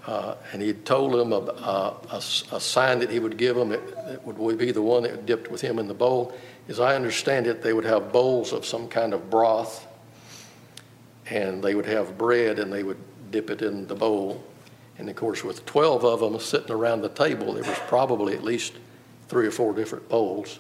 Uh, 0.07 0.35
and 0.53 0.63
he 0.63 0.73
told 0.73 1.13
them 1.13 1.33
a, 1.33 1.37
a, 1.37 2.17
a, 2.53 2.61
sign 2.61 2.99
that 3.01 3.11
he 3.11 3.19
would 3.19 3.37
give 3.37 3.55
them 3.55 3.69
that, 3.69 4.07
that 4.07 4.27
would 4.27 4.59
be 4.59 4.73
the 4.73 4.81
one 4.81 5.03
that 5.03 5.27
dipped 5.27 5.51
with 5.51 5.61
him 5.61 5.79
in 5.79 5.87
the 5.87 5.95
bowl. 5.95 6.33
As 6.69 6.81
I 6.81 6.95
understand 6.95 7.47
it, 7.47 7.63
they 7.63 7.75
would 7.75 7.85
have 7.85 8.11
bowls 8.11 8.53
of 8.53 8.65
some 8.65 8.89
kind 8.89 9.13
of 9.13 9.29
broth, 9.29 9.87
and 11.27 11.63
they 11.63 11.75
would 11.75 11.87
have 11.87 12.17
bread, 12.17 12.59
and 12.59 12.73
they 12.73 12.83
would 12.83 12.97
dip 13.31 13.51
it 13.51 13.61
in 13.61 13.87
the 13.87 13.95
bowl. 13.95 14.43
And 14.99 15.09
of 15.09 15.17
course, 15.17 15.45
with 15.45 15.65
12 15.67 16.05
of 16.05 16.21
them 16.21 16.39
sitting 16.41 16.71
around 16.71 17.03
the 17.03 17.09
table, 17.09 17.55
there 17.55 17.65
was 17.65 17.79
probably 17.87 18.35
at 18.35 18.45
least 18.45 18.75
three 19.29 19.47
or 19.47 19.51
four 19.51 19.73
different 19.73 20.09
bowls. 20.09 20.59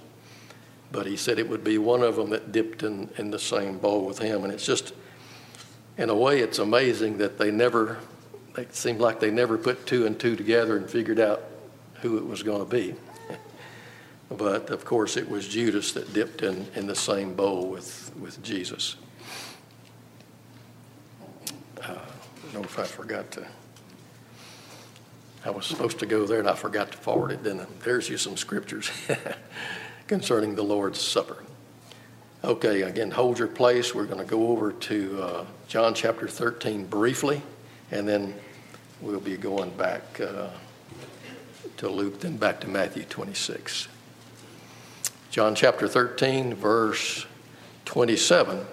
But 0.92 1.07
he 1.07 1.16
said 1.16 1.38
it 1.38 1.48
would 1.48 1.64
be 1.64 1.79
one 1.79 2.03
of 2.03 2.16
them 2.16 2.31
that 2.31 2.53
dipped 2.53 2.83
in, 2.83 3.11
in 3.16 3.31
the 3.31 3.38
same 3.38 3.79
bowl 3.79 4.07
with 4.07 4.18
him. 4.18 4.44
And 4.44 4.53
it's 4.53 4.66
just, 4.66 4.92
in 5.98 6.09
a 6.09 6.14
way, 6.14 6.40
it's 6.40 6.59
amazing 6.59 7.18
that 7.18 7.38
they 7.38 7.50
never, 7.50 7.98
they 8.55 8.67
seemed 8.73 9.01
like 9.01 9.21
they 9.21 9.31
never 9.31 9.57
put 9.57 9.87
two 9.87 10.07
and 10.07 10.19
two 10.19 10.37
together 10.37 10.77
and 10.77 10.89
figured 10.89 11.21
out 11.21 11.43
who 12.01 12.17
it 12.17 12.27
was 12.27 12.43
going 12.43 12.61
to 12.61 12.71
be. 12.71 12.95
but 14.31 14.71
of 14.71 14.85
course, 14.85 15.17
it 15.17 15.29
was 15.29 15.47
Judas 15.47 15.93
that 15.93 16.13
dipped 16.13 16.43
in, 16.43 16.67
in 16.75 16.87
the 16.87 16.95
same 16.95 17.35
bowl 17.35 17.69
with, 17.69 18.13
with 18.19 18.43
Jesus. 18.43 18.97
Uh, 21.83 21.93
I 21.93 22.53
don't 22.53 22.55
know 22.55 22.63
if 22.63 22.79
I 22.79 22.85
forgot 22.85 23.31
to. 23.33 23.47
I 25.45 25.51
was 25.51 25.65
supposed 25.65 25.99
to 26.01 26.07
go 26.07 26.27
there 26.27 26.41
and 26.41 26.49
I 26.49 26.55
forgot 26.55 26.93
to 26.93 26.99
forward 26.99 27.31
it, 27.31 27.43
Then 27.43 27.67
There's 27.83 28.11
you 28.11 28.19
some 28.19 28.37
scriptures 28.37 28.91
concerning 30.07 30.55
the 30.55 30.63
Lord's 30.63 31.01
Supper. 31.01 31.45
Okay, 32.45 32.83
again, 32.83 33.11
hold 33.11 33.39
your 33.39 33.49
place. 33.49 33.95
We're 33.95 34.07
going 34.07 34.19
to 34.19 34.25
go 34.25 34.49
over 34.49 34.73
to 34.73 35.23
uh, 35.23 35.45
John 35.69 35.95
chapter 35.95 36.29
13 36.29 36.87
briefly 36.87 37.43
and 37.90 38.09
then 38.09 38.35
we'll 39.00 39.20
be 39.20 39.37
going 39.37 39.70
back 39.70 40.20
uh, 40.20 40.48
to 41.79 41.88
Luke, 41.88 42.20
then 42.20 42.37
back 42.37 42.61
to 42.61 42.68
Matthew 42.68 43.05
26. 43.05 43.88
John 45.31 45.55
chapter 45.55 45.88
13, 45.88 46.55
verse 46.55 47.26
27. 47.85 48.59
It 48.59 48.66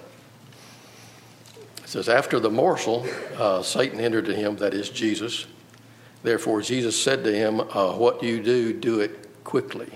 says, 1.84 2.08
After 2.08 2.40
the 2.40 2.50
morsel, 2.50 3.06
uh, 3.36 3.62
Satan 3.62 4.00
entered 4.00 4.26
to 4.26 4.34
him, 4.34 4.56
that 4.56 4.74
is 4.74 4.90
Jesus. 4.90 5.46
Therefore, 6.22 6.60
Jesus 6.62 7.00
said 7.00 7.24
to 7.24 7.32
him, 7.32 7.60
uh, 7.60 7.92
What 7.92 8.22
you 8.22 8.42
do, 8.42 8.72
do 8.72 9.00
it 9.00 9.44
quickly. 9.44 9.90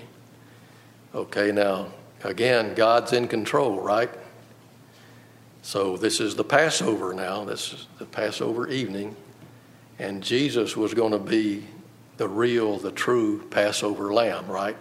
Okay, 1.15 1.53
now, 1.53 1.89
again, 2.25 2.75
God's 2.75 3.13
in 3.13 3.29
control, 3.29 3.81
right? 3.81 4.11
So, 5.63 5.97
this 5.97 6.21
is 6.21 6.35
the 6.35 6.45
Passover 6.45 7.15
now. 7.15 7.45
This 7.45 7.73
is 7.73 7.87
the 7.99 8.05
Passover 8.05 8.69
evening. 8.69 9.17
And 9.99 10.23
Jesus 10.23 10.77
was 10.77 10.95
going 10.95 11.13
to 11.13 11.19
be 11.19 11.65
the 12.17 12.29
real, 12.29 12.79
the 12.79 12.91
true 12.91 13.47
Passover 13.49 14.13
lamb, 14.13 14.49
right? 14.49 14.77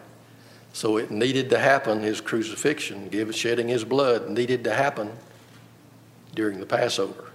So 0.73 0.97
it 0.97 1.11
needed 1.11 1.49
to 1.49 1.59
happen, 1.59 2.01
his 2.01 2.21
crucifixion, 2.21 3.09
give, 3.09 3.33
shedding 3.35 3.67
his 3.67 3.83
blood 3.83 4.29
needed 4.29 4.63
to 4.63 4.73
happen 4.73 5.11
during 6.33 6.59
the 6.59 6.65
Passover. 6.65 7.31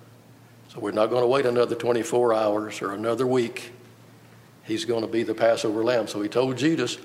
So 0.68 0.80
we're 0.80 0.92
not 0.92 1.10
going 1.10 1.22
to 1.22 1.28
wait 1.28 1.46
another 1.46 1.74
24 1.74 2.34
hours 2.34 2.82
or 2.82 2.92
another 2.92 3.26
week. 3.26 3.72
He's 4.64 4.84
going 4.84 5.02
to 5.02 5.08
be 5.08 5.22
the 5.22 5.34
Passover 5.34 5.84
lamb. 5.84 6.08
So 6.08 6.22
he 6.22 6.28
told 6.28 6.56
Judas, 6.56 6.96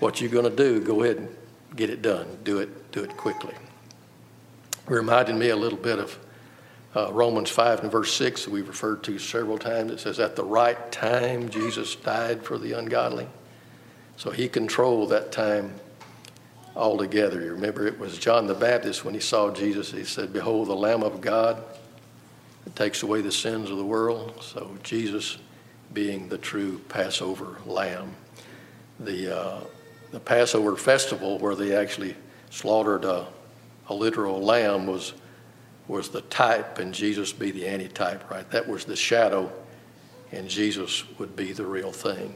what 0.00 0.20
you're 0.20 0.30
going 0.30 0.48
to 0.48 0.56
do, 0.56 0.80
go 0.80 1.02
ahead 1.02 1.16
and 1.16 1.28
get 1.76 1.90
it 1.90 2.02
done. 2.02 2.38
Do 2.44 2.58
it, 2.58 2.92
do 2.92 3.02
it 3.02 3.16
quickly. 3.16 3.54
Reminded 4.86 5.36
me 5.36 5.48
a 5.48 5.56
little 5.56 5.78
bit 5.78 5.98
of 5.98 6.18
uh, 6.94 7.12
Romans 7.12 7.50
5 7.50 7.80
and 7.80 7.90
verse 7.90 8.12
6 8.14 8.44
that 8.44 8.50
we've 8.50 8.68
referred 8.68 9.02
to 9.04 9.18
several 9.18 9.58
times. 9.58 9.90
It 9.90 10.00
says, 10.00 10.20
At 10.20 10.36
the 10.36 10.44
right 10.44 10.92
time, 10.92 11.48
Jesus 11.48 11.96
died 11.96 12.42
for 12.42 12.58
the 12.58 12.72
ungodly. 12.72 13.26
So 14.16 14.30
he 14.30 14.48
controlled 14.48 15.10
that 15.10 15.32
time 15.32 15.74
altogether. 16.76 17.40
You 17.40 17.52
remember, 17.52 17.86
it 17.86 17.98
was 17.98 18.18
John 18.18 18.46
the 18.46 18.54
Baptist 18.54 19.04
when 19.04 19.14
he 19.14 19.20
saw 19.20 19.50
Jesus, 19.50 19.90
he 19.90 20.04
said, 20.04 20.32
Behold, 20.32 20.68
the 20.68 20.76
Lamb 20.76 21.02
of 21.02 21.20
God 21.20 21.62
that 22.64 22.76
takes 22.76 23.02
away 23.02 23.22
the 23.22 23.32
sins 23.32 23.70
of 23.70 23.76
the 23.76 23.84
world. 23.84 24.42
So 24.42 24.76
Jesus 24.82 25.38
being 25.92 26.28
the 26.28 26.38
true 26.38 26.80
Passover 26.88 27.56
lamb. 27.66 28.14
The, 29.00 29.36
uh, 29.36 29.60
the 30.10 30.20
Passover 30.20 30.76
festival, 30.76 31.38
where 31.38 31.54
they 31.54 31.74
actually 31.74 32.16
slaughtered 32.50 33.04
a, 33.04 33.26
a 33.88 33.94
literal 33.94 34.40
lamb, 34.40 34.86
was 34.86 35.14
was 35.86 36.08
the 36.08 36.22
type 36.22 36.78
and 36.78 36.94
Jesus 36.94 37.32
be 37.32 37.50
the 37.50 37.66
antitype, 37.66 38.30
right? 38.30 38.48
That 38.50 38.68
was 38.68 38.84
the 38.84 38.96
shadow, 38.96 39.52
and 40.32 40.48
Jesus 40.48 41.04
would 41.18 41.36
be 41.36 41.52
the 41.52 41.66
real 41.66 41.92
thing. 41.92 42.34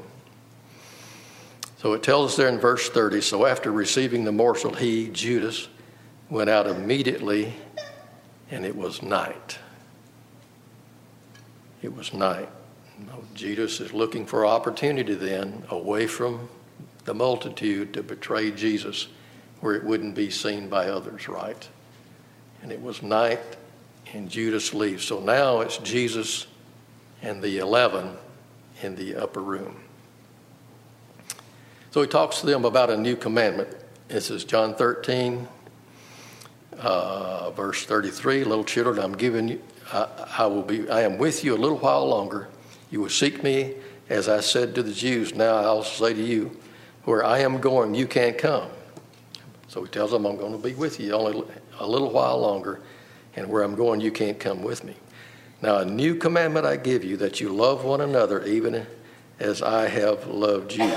So 1.79 1.93
it 1.93 2.03
tells 2.03 2.33
us 2.33 2.37
there 2.37 2.49
in 2.49 2.59
verse 2.59 2.91
30 2.91 3.21
so 3.21 3.47
after 3.47 3.71
receiving 3.71 4.25
the 4.25 4.33
morsel, 4.33 4.75
he, 4.75 5.09
Judas, 5.09 5.69
went 6.29 6.51
out 6.51 6.67
immediately, 6.67 7.55
and 8.51 8.67
it 8.67 8.77
was 8.77 9.03
night. 9.03 9.59
It 11.81 11.95
was 11.95 12.13
night. 12.13 12.49
Judas 13.35 13.81
is 13.81 13.93
looking 13.93 14.27
for 14.27 14.45
opportunity 14.45 15.15
then, 15.15 15.63
away 15.71 16.09
from 16.09 16.49
the 17.05 17.15
multitude, 17.15 17.95
to 17.95 18.03
betray 18.03 18.51
Jesus 18.51 19.07
where 19.61 19.75
it 19.75 19.85
wouldn't 19.85 20.15
be 20.15 20.31
seen 20.31 20.69
by 20.69 20.89
others, 20.89 21.29
right? 21.29 21.69
and 22.63 22.73
it 22.73 22.81
was 22.81 23.03
night, 23.03 23.41
and 24.13 24.29
Judas 24.29 24.75
leaves. 24.75 25.05
So 25.05 25.21
now 25.21 25.61
it's 25.61 25.79
Jesus 25.79 26.47
and 27.23 27.43
the 27.43 27.59
11 27.59 28.17
in 28.83 28.97
the 28.97 29.17
upper 29.17 29.41
room. 29.41 29.77
So 31.91 32.03
he 32.03 32.09
talks 32.09 32.41
to 32.41 32.47
them 32.47 32.65
about 32.65 32.91
a 32.91 32.97
new 32.97 33.17
commandment. 33.17 33.75
This 34.09 34.31
is 34.31 34.45
John 34.45 34.75
13, 34.75 35.47
uh, 36.79 37.51
verse 37.53 37.85
33. 37.85 38.45
Little 38.45 38.65
children, 38.65 38.99
I'm 38.99 39.17
giving 39.17 39.49
you, 39.49 39.63
I, 39.93 40.09
I 40.39 40.47
will 40.47 40.63
be, 40.63 40.89
I 40.91 41.03
am 41.03 41.19
with 41.19 41.45
you 41.45 41.55
a 41.55 41.59
little 41.59 41.79
while 41.79 42.07
longer. 42.07 42.49
You 42.91 43.01
will 43.01 43.09
seek 43.09 43.43
me, 43.43 43.75
as 44.09 44.29
I 44.29 44.41
said 44.41 44.75
to 44.75 44.83
the 44.83 44.93
Jews. 44.93 45.35
Now 45.35 45.57
I 45.57 45.65
also 45.65 46.07
say 46.07 46.15
to 46.15 46.23
you, 46.23 46.57
where 47.05 47.25
I 47.25 47.39
am 47.39 47.61
going, 47.61 47.95
you 47.95 48.07
can't 48.07 48.37
come. 48.37 48.69
So 49.69 49.83
he 49.83 49.89
tells 49.89 50.11
them, 50.11 50.25
I'm 50.27 50.37
going 50.37 50.53
to 50.53 50.59
be 50.59 50.75
with 50.75 50.99
you 50.99 51.13
only 51.13 51.45
a 51.79 51.87
little 51.87 52.11
while 52.11 52.41
longer, 52.41 52.81
and 53.37 53.49
where 53.49 53.63
I'm 53.63 53.75
going, 53.75 54.01
you 54.01 54.11
can't 54.11 54.41
come 54.41 54.63
with 54.63 54.83
me. 54.83 54.97
Now, 55.61 55.79
a 55.79 55.85
new 55.85 56.15
commandment 56.15 56.67
I 56.67 56.77
give 56.77 57.05
you 57.05 57.17
that 57.19 57.41
you 57.41 57.51
love 57.51 57.85
one 57.85 58.01
another, 58.01 58.45
even 58.45 58.87
as 59.39 59.61
I 59.61 59.89
have 59.89 60.27
loved 60.27 60.73
you, 60.73 60.91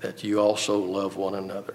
that 0.00 0.22
you 0.22 0.40
also 0.40 0.78
love 0.78 1.16
one 1.16 1.34
another. 1.34 1.74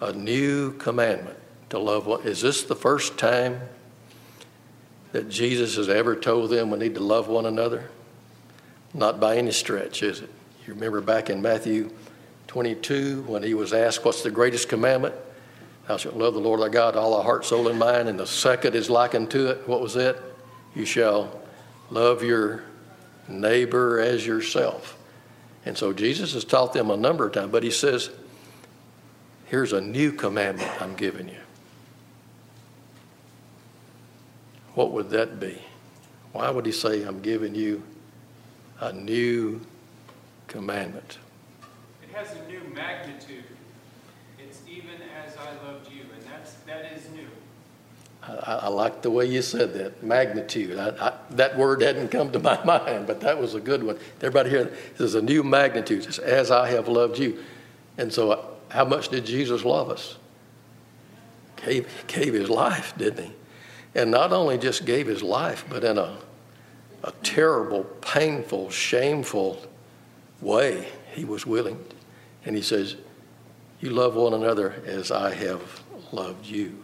A 0.00 0.12
new 0.12 0.72
commandment 0.72 1.38
to 1.70 1.78
love 1.78 2.06
one. 2.06 2.22
Is 2.26 2.40
this 2.40 2.62
the 2.64 2.76
first 2.76 3.18
time 3.18 3.60
that 5.12 5.28
Jesus 5.28 5.76
has 5.76 5.88
ever 5.88 6.14
told 6.14 6.50
them 6.50 6.70
we 6.70 6.78
need 6.78 6.94
to 6.94 7.00
love 7.00 7.28
one 7.28 7.46
another? 7.46 7.90
Not 8.92 9.20
by 9.20 9.36
any 9.36 9.52
stretch, 9.52 10.02
is 10.02 10.20
it? 10.20 10.30
You 10.66 10.74
remember 10.74 11.00
back 11.00 11.30
in 11.30 11.40
Matthew 11.40 11.90
22 12.48 13.22
when 13.22 13.42
he 13.42 13.54
was 13.54 13.72
asked, 13.72 14.04
What's 14.04 14.22
the 14.22 14.30
greatest 14.30 14.68
commandment? 14.68 15.14
Thou 15.86 15.96
shalt 15.96 16.16
love 16.16 16.34
the 16.34 16.40
Lord 16.40 16.60
thy 16.60 16.68
God, 16.68 16.96
all 16.96 17.16
thy 17.16 17.22
heart, 17.22 17.44
soul, 17.44 17.68
and 17.68 17.78
mind. 17.78 18.08
And 18.08 18.18
the 18.18 18.26
second 18.26 18.74
is 18.74 18.90
likened 18.90 19.30
to 19.30 19.50
it. 19.50 19.68
What 19.68 19.80
was 19.80 19.96
it? 19.96 20.20
You 20.74 20.84
shall 20.84 21.40
love 21.90 22.22
your 22.22 22.64
neighbor 23.28 24.00
as 24.00 24.26
yourself. 24.26 24.98
And 25.64 25.76
so 25.76 25.92
Jesus 25.92 26.34
has 26.34 26.44
taught 26.44 26.72
them 26.72 26.90
a 26.90 26.96
number 26.96 27.26
of 27.26 27.32
times, 27.32 27.52
but 27.52 27.62
he 27.62 27.70
says, 27.70 28.10
Here's 29.46 29.72
a 29.72 29.80
new 29.80 30.12
commandment 30.12 30.70
I'm 30.80 30.94
giving 30.94 31.28
you. 31.28 31.40
What 34.74 34.92
would 34.92 35.10
that 35.10 35.40
be? 35.40 35.58
Why 36.32 36.50
would 36.50 36.66
he 36.66 36.72
say, 36.72 37.02
I'm 37.02 37.20
giving 37.20 37.54
you 37.54 37.82
a 38.80 38.92
new 38.92 39.60
commandment? 40.46 41.18
Has 42.18 42.32
a 42.32 42.50
new 42.50 42.60
magnitude 42.74 43.44
It's 44.40 44.60
even 44.66 44.96
as 45.24 45.36
I 45.36 45.52
loved 45.64 45.88
you, 45.88 46.02
and 46.12 46.24
That 46.66 46.92
is 46.92 47.08
new. 47.10 47.28
I, 48.24 48.54
I 48.62 48.68
like 48.68 49.02
the 49.02 49.10
way 49.12 49.26
you 49.26 49.40
said 49.40 49.72
that 49.74 50.02
magnitude. 50.02 50.76
I, 50.76 50.88
I, 51.00 51.12
that 51.30 51.56
word 51.56 51.80
hadn't 51.80 52.08
come 52.08 52.32
to 52.32 52.38
my 52.40 52.62
mind, 52.64 53.06
but 53.06 53.20
that 53.20 53.38
was 53.38 53.54
a 53.54 53.60
good 53.60 53.84
one. 53.84 54.00
Everybody 54.16 54.50
here, 54.50 54.72
there's 54.96 55.14
a 55.14 55.22
new 55.22 55.44
magnitude. 55.44 56.06
It's 56.06 56.18
as 56.18 56.50
I 56.50 56.68
have 56.70 56.88
loved 56.88 57.20
you. 57.20 57.38
And 57.98 58.12
so, 58.12 58.56
how 58.68 58.84
much 58.84 59.10
did 59.10 59.24
Jesus 59.24 59.64
love 59.64 59.88
us? 59.88 60.16
Gave, 61.64 61.88
gave 62.08 62.34
his 62.34 62.50
life, 62.50 62.94
didn't 62.98 63.26
he? 63.26 63.32
And 63.94 64.10
not 64.10 64.32
only 64.32 64.58
just 64.58 64.84
gave 64.84 65.06
his 65.06 65.22
life, 65.22 65.64
but 65.70 65.84
in 65.84 65.96
a, 65.96 66.18
a 67.04 67.12
terrible, 67.22 67.84
painful, 67.84 68.70
shameful 68.70 69.62
way, 70.40 70.88
he 71.14 71.24
was 71.24 71.46
willing. 71.46 71.78
And 72.44 72.56
he 72.56 72.62
says, 72.62 72.96
You 73.80 73.90
love 73.90 74.14
one 74.14 74.34
another 74.34 74.82
as 74.86 75.10
I 75.10 75.34
have 75.34 75.82
loved 76.12 76.46
you. 76.46 76.82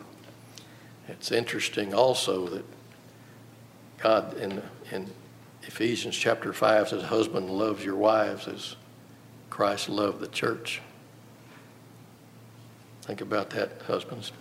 It's 1.09 1.33
interesting 1.33 1.95
also 1.95 2.49
that 2.49 2.65
God 3.99 4.37
in, 4.39 4.63
in 4.91 5.11
Ephesians 5.63 6.17
chapter 6.17 6.53
5 6.53 6.89
says, 6.89 7.03
Husband 7.05 7.51
loves 7.51 7.85
your 7.85 7.97
wives 7.97 8.49
as 8.49 8.77
Christ 9.51 9.89
loved 9.89 10.21
the 10.21 10.29
church. 10.29 10.83
Think 13.03 13.21
about 13.21 13.51
that, 13.51 13.83
husbands. 13.87 14.33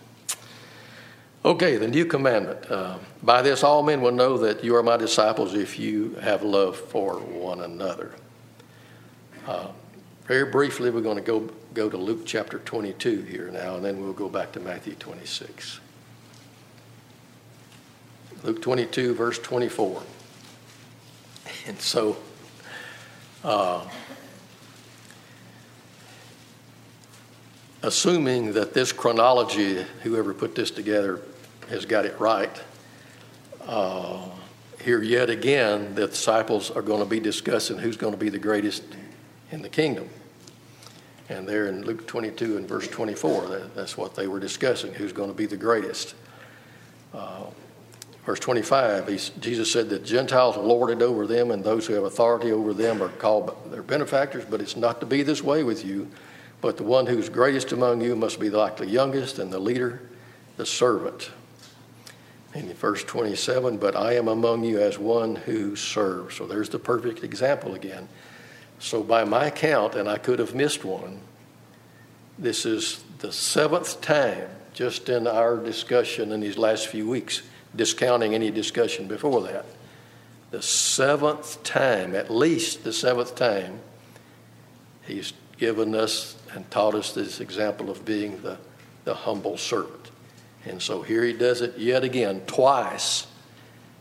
Okay, 1.44 1.76
the 1.76 1.88
new 1.88 2.06
commandment. 2.06 2.70
Uh, 2.70 2.96
by 3.22 3.42
this, 3.42 3.62
all 3.62 3.82
men 3.82 4.00
will 4.00 4.12
know 4.12 4.38
that 4.38 4.64
you 4.64 4.74
are 4.76 4.82
my 4.82 4.96
disciples 4.96 5.52
if 5.52 5.78
you 5.78 6.14
have 6.14 6.42
love 6.42 6.74
for 6.74 7.16
one 7.16 7.60
another. 7.60 8.14
Uh, 9.46 9.68
very 10.26 10.50
briefly, 10.50 10.90
we're 10.90 11.02
going 11.02 11.16
to 11.16 11.22
go, 11.22 11.40
go 11.74 11.90
to 11.90 11.96
Luke 11.96 12.22
chapter 12.24 12.58
22 12.58 13.22
here 13.22 13.50
now, 13.50 13.76
and 13.76 13.84
then 13.84 14.00
we'll 14.00 14.14
go 14.14 14.28
back 14.28 14.52
to 14.52 14.60
Matthew 14.60 14.94
26. 14.94 15.80
Luke 18.42 18.62
22, 18.62 19.14
verse 19.14 19.38
24. 19.38 20.02
And 21.66 21.78
so, 21.78 22.16
uh, 23.42 23.86
assuming 27.82 28.52
that 28.52 28.72
this 28.72 28.92
chronology, 28.92 29.84
whoever 30.02 30.32
put 30.32 30.54
this 30.54 30.70
together, 30.70 31.20
has 31.68 31.84
got 31.84 32.06
it 32.06 32.18
right, 32.18 32.62
uh, 33.66 34.28
here 34.82 35.02
yet 35.02 35.30
again, 35.30 35.94
the 35.94 36.06
disciples 36.06 36.70
are 36.70 36.82
going 36.82 37.00
to 37.00 37.08
be 37.08 37.20
discussing 37.20 37.78
who's 37.78 37.96
going 37.96 38.12
to 38.12 38.18
be 38.18 38.28
the 38.28 38.38
greatest 38.38 38.84
in 39.50 39.62
the 39.62 39.68
kingdom. 39.68 40.08
And 41.28 41.48
there 41.48 41.66
in 41.66 41.84
Luke 41.84 42.06
22 42.06 42.58
and 42.58 42.68
verse 42.68 42.86
24, 42.88 43.46
that, 43.46 43.74
that's 43.74 43.96
what 43.96 44.14
they 44.14 44.26
were 44.26 44.40
discussing 44.40 44.92
who's 44.92 45.12
going 45.12 45.30
to 45.30 45.36
be 45.36 45.46
the 45.46 45.56
greatest. 45.56 46.14
Uh, 47.14 47.44
verse 48.26 48.40
25, 48.40 49.40
Jesus 49.40 49.72
said 49.72 49.88
that 49.90 50.04
Gentiles 50.04 50.56
lord 50.56 50.90
it 50.90 51.02
over 51.02 51.26
them, 51.26 51.50
and 51.50 51.64
those 51.64 51.86
who 51.86 51.94
have 51.94 52.04
authority 52.04 52.52
over 52.52 52.74
them 52.74 53.02
are 53.02 53.08
called 53.08 53.56
their 53.70 53.82
benefactors, 53.82 54.44
but 54.44 54.60
it's 54.60 54.76
not 54.76 55.00
to 55.00 55.06
be 55.06 55.22
this 55.22 55.42
way 55.42 55.62
with 55.62 55.84
you. 55.84 56.10
But 56.60 56.76
the 56.76 56.82
one 56.82 57.06
who's 57.06 57.28
greatest 57.28 57.72
among 57.72 58.00
you 58.00 58.16
must 58.16 58.40
be 58.40 58.50
like 58.50 58.76
the 58.76 58.86
youngest, 58.86 59.38
and 59.38 59.52
the 59.52 59.58
leader, 59.58 60.02
the 60.56 60.66
servant. 60.66 61.30
In 62.54 62.72
verse 62.74 63.02
27, 63.02 63.78
but 63.78 63.96
I 63.96 64.14
am 64.14 64.28
among 64.28 64.64
you 64.64 64.78
as 64.78 64.98
one 64.98 65.34
who 65.36 65.74
serves. 65.74 66.36
So 66.36 66.46
there's 66.46 66.68
the 66.68 66.78
perfect 66.78 67.24
example 67.24 67.74
again. 67.74 68.08
So, 68.84 69.02
by 69.02 69.24
my 69.24 69.48
count, 69.48 69.94
and 69.94 70.06
I 70.10 70.18
could 70.18 70.38
have 70.38 70.54
missed 70.54 70.84
one, 70.84 71.18
this 72.38 72.66
is 72.66 73.02
the 73.20 73.32
seventh 73.32 74.02
time 74.02 74.46
just 74.74 75.08
in 75.08 75.26
our 75.26 75.56
discussion 75.56 76.32
in 76.32 76.40
these 76.40 76.58
last 76.58 76.88
few 76.88 77.08
weeks, 77.08 77.40
discounting 77.74 78.34
any 78.34 78.50
discussion 78.50 79.08
before 79.08 79.40
that. 79.44 79.64
The 80.50 80.60
seventh 80.60 81.62
time, 81.62 82.14
at 82.14 82.30
least 82.30 82.84
the 82.84 82.92
seventh 82.92 83.34
time, 83.36 83.80
he's 85.06 85.32
given 85.56 85.94
us 85.94 86.36
and 86.52 86.70
taught 86.70 86.94
us 86.94 87.14
this 87.14 87.40
example 87.40 87.88
of 87.88 88.04
being 88.04 88.42
the, 88.42 88.58
the 89.04 89.14
humble 89.14 89.56
servant. 89.56 90.10
And 90.66 90.82
so 90.82 91.00
here 91.00 91.24
he 91.24 91.32
does 91.32 91.62
it 91.62 91.78
yet 91.78 92.04
again, 92.04 92.42
twice 92.46 93.28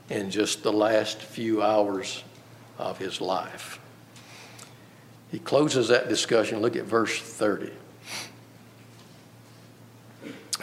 in 0.09 0.29
just 0.29 0.61
the 0.61 0.73
last 0.73 1.21
few 1.21 1.63
hours 1.63 2.21
of 2.77 2.97
his 2.97 3.21
life. 3.21 3.79
He 5.33 5.39
closes 5.39 5.87
that 5.87 6.09
discussion. 6.09 6.61
Look 6.61 6.75
at 6.75 6.83
verse 6.83 7.19
30. 7.19 7.71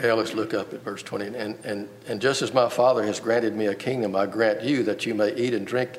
Yeah, 0.00 0.12
let's 0.12 0.32
look 0.32 0.54
up 0.54 0.72
at 0.72 0.82
verse 0.82 1.02
20. 1.02 1.36
And, 1.36 1.58
and, 1.64 1.88
and 2.06 2.20
just 2.20 2.40
as 2.40 2.54
my 2.54 2.68
Father 2.68 3.02
has 3.02 3.18
granted 3.18 3.56
me 3.56 3.66
a 3.66 3.74
kingdom, 3.74 4.14
I 4.14 4.26
grant 4.26 4.62
you 4.62 4.84
that 4.84 5.04
you 5.04 5.12
may 5.16 5.34
eat 5.34 5.54
and 5.54 5.66
drink 5.66 5.98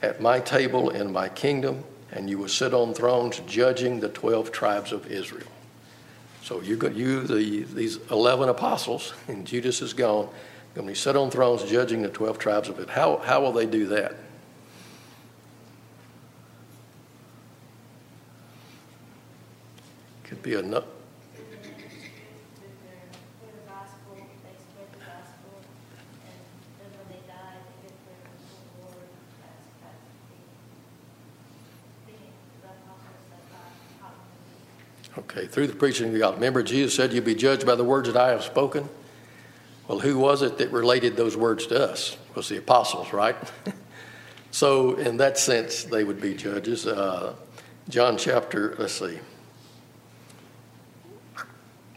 at 0.00 0.22
my 0.22 0.40
table 0.40 0.88
in 0.88 1.12
my 1.12 1.28
kingdom, 1.28 1.84
and 2.10 2.30
you 2.30 2.38
will 2.38 2.48
sit 2.48 2.72
on 2.72 2.94
thrones 2.94 3.40
judging 3.40 4.00
the 4.00 4.08
12 4.08 4.50
tribes 4.50 4.92
of 4.92 5.12
Israel. 5.12 5.46
So 6.42 6.62
you, 6.62 6.80
you 6.94 7.20
the, 7.20 7.64
these 7.64 7.98
11 8.10 8.48
apostles, 8.48 9.12
and 9.28 9.46
Judas 9.46 9.82
is 9.82 9.92
gone, 9.92 10.30
going 10.74 10.88
to 10.92 11.10
be 11.12 11.18
on 11.18 11.30
thrones 11.30 11.64
judging 11.64 12.00
the 12.00 12.08
12 12.08 12.38
tribes 12.38 12.70
of 12.70 12.78
it. 12.78 12.88
How, 12.88 13.18
how 13.18 13.42
will 13.42 13.52
they 13.52 13.66
do 13.66 13.88
that? 13.88 14.16
Be 20.46 20.56
Okay, 35.18 35.46
through 35.48 35.66
the 35.66 35.74
preaching 35.74 36.12
of 36.12 36.18
God. 36.18 36.34
Remember, 36.34 36.62
Jesus 36.62 36.94
said, 36.94 37.12
You'll 37.12 37.24
be 37.24 37.34
judged 37.34 37.66
by 37.66 37.74
the 37.74 37.82
words 37.82 38.06
that 38.06 38.16
I 38.16 38.30
have 38.30 38.44
spoken. 38.44 38.88
Well, 39.88 39.98
who 39.98 40.16
was 40.16 40.42
it 40.42 40.58
that 40.58 40.70
related 40.70 41.16
those 41.16 41.36
words 41.36 41.66
to 41.68 41.90
us? 41.90 42.16
It 42.30 42.36
was 42.36 42.48
the 42.48 42.58
apostles, 42.58 43.12
right? 43.12 43.36
so, 44.52 44.94
in 44.94 45.16
that 45.16 45.38
sense, 45.38 45.82
they 45.82 46.04
would 46.04 46.20
be 46.20 46.34
judges. 46.34 46.86
Uh, 46.86 47.34
John 47.88 48.16
chapter, 48.16 48.76
let's 48.78 48.92
see, 48.92 49.18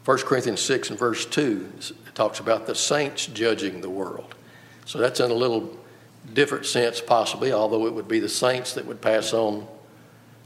1 0.09 0.17
Corinthians 0.21 0.59
6 0.61 0.89
and 0.89 0.97
verse 0.97 1.23
2 1.27 1.71
talks 2.15 2.39
about 2.39 2.65
the 2.65 2.73
saints 2.73 3.27
judging 3.27 3.81
the 3.81 3.91
world. 3.91 4.33
So, 4.87 4.97
that's 4.97 5.19
in 5.19 5.29
a 5.29 5.35
little 5.35 5.77
different 6.33 6.65
sense, 6.65 6.99
possibly, 6.99 7.51
although 7.51 7.85
it 7.85 7.93
would 7.93 8.07
be 8.07 8.19
the 8.19 8.27
saints 8.27 8.73
that 8.73 8.87
would 8.87 9.01
pass 9.01 9.33
on 9.33 9.67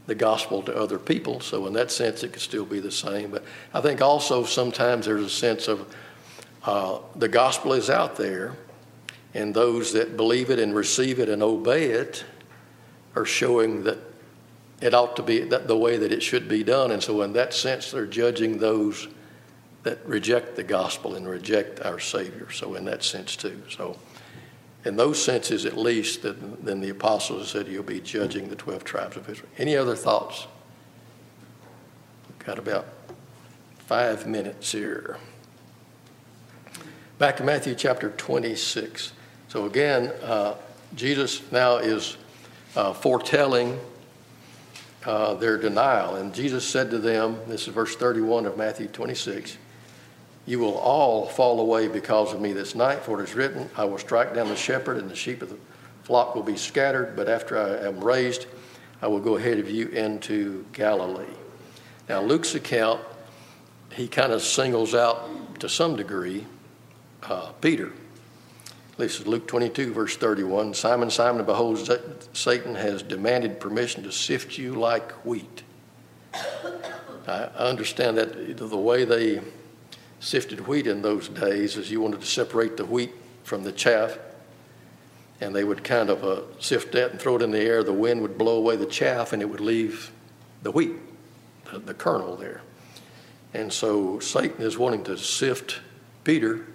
the 0.04 0.14
gospel 0.14 0.60
to 0.64 0.76
other 0.76 0.98
people. 0.98 1.40
So, 1.40 1.66
in 1.66 1.72
that 1.72 1.90
sense, 1.90 2.22
it 2.22 2.34
could 2.34 2.42
still 2.42 2.66
be 2.66 2.78
the 2.78 2.90
same. 2.90 3.30
But 3.30 3.42
I 3.72 3.80
think 3.80 4.02
also 4.02 4.44
sometimes 4.44 5.06
there's 5.06 5.24
a 5.24 5.30
sense 5.30 5.66
of 5.66 5.96
uh, 6.64 6.98
the 7.16 7.28
gospel 7.28 7.72
is 7.72 7.88
out 7.88 8.16
there, 8.16 8.52
and 9.32 9.54
those 9.54 9.94
that 9.94 10.14
believe 10.14 10.50
it 10.50 10.58
and 10.58 10.74
receive 10.74 11.18
it 11.18 11.30
and 11.30 11.42
obey 11.42 11.86
it 11.86 12.22
are 13.16 13.24
showing 13.24 13.84
that 13.84 13.96
it 14.82 14.92
ought 14.92 15.16
to 15.16 15.22
be 15.22 15.40
that 15.40 15.68
the 15.68 15.78
way 15.78 15.96
that 15.96 16.12
it 16.12 16.22
should 16.22 16.50
be 16.50 16.62
done. 16.62 16.90
And 16.90 17.02
so, 17.02 17.22
in 17.22 17.32
that 17.32 17.54
sense, 17.54 17.92
they're 17.92 18.04
judging 18.04 18.58
those 18.58 19.08
that 19.84 20.04
reject 20.06 20.56
the 20.56 20.62
gospel 20.62 21.14
and 21.14 21.28
reject 21.28 21.80
our 21.80 21.98
Savior. 21.98 22.50
So, 22.50 22.74
in 22.74 22.84
that 22.86 23.04
sense, 23.04 23.36
too. 23.36 23.62
So, 23.70 23.96
in 24.84 24.96
those 24.96 25.22
senses 25.22 25.64
at 25.64 25.78
least, 25.78 26.22
then 26.22 26.80
the 26.80 26.90
apostles 26.90 27.50
said 27.50 27.68
you'll 27.68 27.82
be 27.82 28.00
judging 28.00 28.48
the 28.48 28.56
12 28.56 28.84
tribes 28.84 29.16
of 29.16 29.28
Israel. 29.30 29.48
Any 29.56 29.76
other 29.76 29.96
thoughts? 29.96 30.46
Got 32.44 32.58
about 32.58 32.86
five 33.78 34.26
minutes 34.26 34.72
here. 34.72 35.16
Back 37.18 37.38
to 37.38 37.44
Matthew 37.44 37.74
chapter 37.74 38.10
26. 38.10 39.12
So 39.48 39.64
again, 39.64 40.08
uh, 40.22 40.56
Jesus 40.94 41.40
now 41.50 41.76
is 41.76 42.18
uh, 42.76 42.92
foretelling 42.92 43.78
uh, 45.06 45.34
their 45.34 45.56
denial. 45.56 46.16
And 46.16 46.34
Jesus 46.34 46.66
said 46.66 46.90
to 46.90 46.98
them, 46.98 47.38
this 47.46 47.62
is 47.62 47.68
verse 47.68 47.96
31 47.96 48.46
of 48.46 48.58
Matthew 48.58 48.88
26, 48.88 49.56
you 50.46 50.58
will 50.58 50.76
all 50.76 51.26
fall 51.26 51.60
away 51.60 51.88
because 51.88 52.32
of 52.32 52.40
me 52.40 52.52
this 52.52 52.74
night, 52.74 53.00
for 53.00 53.20
it 53.20 53.24
is 53.24 53.34
written, 53.34 53.70
I 53.76 53.84
will 53.84 53.98
strike 53.98 54.34
down 54.34 54.48
the 54.48 54.56
shepherd, 54.56 54.98
and 54.98 55.10
the 55.10 55.16
sheep 55.16 55.42
of 55.42 55.48
the 55.48 55.56
flock 56.02 56.34
will 56.34 56.42
be 56.42 56.56
scattered. 56.56 57.16
But 57.16 57.28
after 57.28 57.58
I 57.58 57.86
am 57.86 58.02
raised, 58.02 58.46
I 59.00 59.06
will 59.06 59.20
go 59.20 59.36
ahead 59.36 59.58
of 59.58 59.70
you 59.70 59.88
into 59.88 60.66
Galilee. 60.72 61.24
Now, 62.08 62.20
Luke's 62.20 62.54
account, 62.54 63.00
he 63.92 64.06
kind 64.06 64.32
of 64.32 64.42
singles 64.42 64.94
out 64.94 65.60
to 65.60 65.68
some 65.68 65.96
degree 65.96 66.46
uh, 67.22 67.52
Peter. 67.60 67.92
This 68.96 69.18
is 69.18 69.26
Luke 69.26 69.48
22, 69.48 69.92
verse 69.92 70.16
31. 70.16 70.74
Simon, 70.74 71.10
Simon, 71.10 71.44
behold, 71.44 71.90
Satan 72.32 72.74
has 72.74 73.02
demanded 73.02 73.58
permission 73.58 74.02
to 74.04 74.12
sift 74.12 74.58
you 74.58 74.74
like 74.74 75.10
wheat. 75.24 75.62
I 77.26 77.48
understand 77.56 78.18
that 78.18 78.56
the 78.56 78.76
way 78.76 79.04
they 79.04 79.40
sifted 80.24 80.66
wheat 80.66 80.86
in 80.86 81.02
those 81.02 81.28
days 81.28 81.76
is 81.76 81.90
you 81.90 82.00
wanted 82.00 82.20
to 82.20 82.26
separate 82.26 82.78
the 82.78 82.84
wheat 82.84 83.12
from 83.42 83.62
the 83.62 83.72
chaff. 83.72 84.18
And 85.40 85.54
they 85.54 85.64
would 85.64 85.84
kind 85.84 86.08
of 86.08 86.24
uh, 86.24 86.60
sift 86.60 86.92
that 86.92 87.10
and 87.10 87.20
throw 87.20 87.36
it 87.36 87.42
in 87.42 87.50
the 87.50 87.60
air. 87.60 87.82
The 87.82 87.92
wind 87.92 88.22
would 88.22 88.38
blow 88.38 88.56
away 88.56 88.76
the 88.76 88.86
chaff 88.86 89.32
and 89.32 89.42
it 89.42 89.46
would 89.46 89.60
leave 89.60 90.10
the 90.62 90.70
wheat, 90.70 90.92
the, 91.70 91.78
the 91.78 91.92
kernel 91.92 92.36
there. 92.36 92.62
And 93.52 93.70
so 93.72 94.18
Satan 94.18 94.62
is 94.62 94.78
wanting 94.78 95.04
to 95.04 95.18
sift 95.18 95.80
Peter 96.24 96.66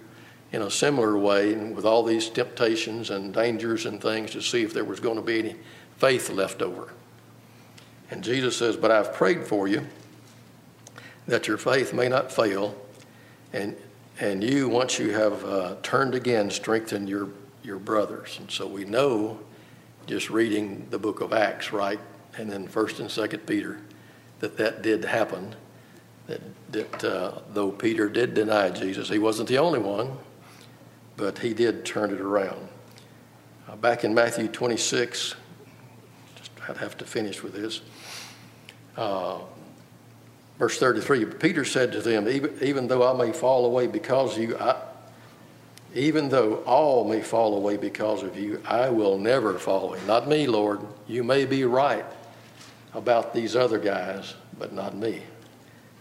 in 0.52 0.62
a 0.62 0.70
similar 0.70 1.18
way 1.18 1.52
and 1.52 1.74
with 1.74 1.84
all 1.84 2.04
these 2.04 2.28
temptations 2.28 3.10
and 3.10 3.34
dangers 3.34 3.84
and 3.84 4.00
things 4.00 4.30
to 4.32 4.42
see 4.42 4.62
if 4.62 4.72
there 4.72 4.84
was 4.84 5.00
going 5.00 5.16
to 5.16 5.22
be 5.22 5.38
any 5.40 5.56
faith 5.98 6.30
left 6.30 6.62
over. 6.62 6.92
And 8.10 8.22
Jesus 8.22 8.56
says, 8.56 8.76
But 8.76 8.92
I've 8.92 9.12
prayed 9.12 9.44
for 9.44 9.66
you 9.66 9.86
that 11.26 11.48
your 11.48 11.58
faith 11.58 11.92
may 11.92 12.08
not 12.08 12.30
fail. 12.30 12.76
And, 13.52 13.76
and 14.20 14.42
you, 14.42 14.68
once 14.68 14.98
you 14.98 15.10
have 15.10 15.44
uh, 15.44 15.76
turned 15.82 16.14
again, 16.14 16.50
strengthen 16.50 17.06
your, 17.06 17.28
your 17.62 17.78
brothers. 17.78 18.36
And 18.38 18.50
so 18.50 18.66
we 18.66 18.84
know, 18.84 19.38
just 20.06 20.30
reading 20.30 20.86
the 20.90 20.98
book 20.98 21.20
of 21.20 21.32
Acts, 21.32 21.72
right, 21.72 22.00
and 22.36 22.50
then 22.50 22.68
1st 22.68 23.00
and 23.00 23.08
2nd 23.08 23.46
Peter, 23.46 23.78
that 24.40 24.56
that 24.56 24.82
did 24.82 25.04
happen. 25.04 25.54
That, 26.26 26.40
that 26.72 27.04
uh, 27.04 27.38
though 27.52 27.72
Peter 27.72 28.08
did 28.08 28.34
deny 28.34 28.70
Jesus, 28.70 29.08
he 29.08 29.18
wasn't 29.18 29.48
the 29.48 29.58
only 29.58 29.80
one, 29.80 30.16
but 31.16 31.38
he 31.38 31.52
did 31.54 31.84
turn 31.84 32.10
it 32.12 32.20
around. 32.20 32.68
Uh, 33.68 33.76
back 33.76 34.04
in 34.04 34.14
Matthew 34.14 34.48
26, 34.48 35.34
just 36.36 36.50
I'd 36.68 36.76
have 36.76 36.96
to 36.98 37.04
finish 37.04 37.42
with 37.42 37.54
this. 37.54 37.80
Verse 40.60 40.78
33 40.78 41.24
Peter 41.24 41.64
said 41.64 41.90
to 41.90 42.02
them, 42.02 42.28
Even, 42.28 42.56
even 42.60 42.86
though 42.86 43.02
I 43.02 43.16
may 43.16 43.32
fall 43.32 43.64
away 43.64 43.86
because 43.86 44.36
you, 44.36 44.58
I, 44.58 44.76
even 45.94 46.28
though 46.28 46.56
all 46.66 47.08
may 47.08 47.22
fall 47.22 47.56
away 47.56 47.78
because 47.78 48.22
of 48.22 48.38
you, 48.38 48.62
I 48.66 48.90
will 48.90 49.18
never 49.18 49.58
fall 49.58 49.88
away. 49.88 50.00
Not 50.06 50.28
me, 50.28 50.46
Lord. 50.46 50.80
You 51.08 51.24
may 51.24 51.46
be 51.46 51.64
right 51.64 52.04
about 52.92 53.32
these 53.32 53.56
other 53.56 53.78
guys, 53.78 54.34
but 54.58 54.74
not 54.74 54.94
me. 54.94 55.22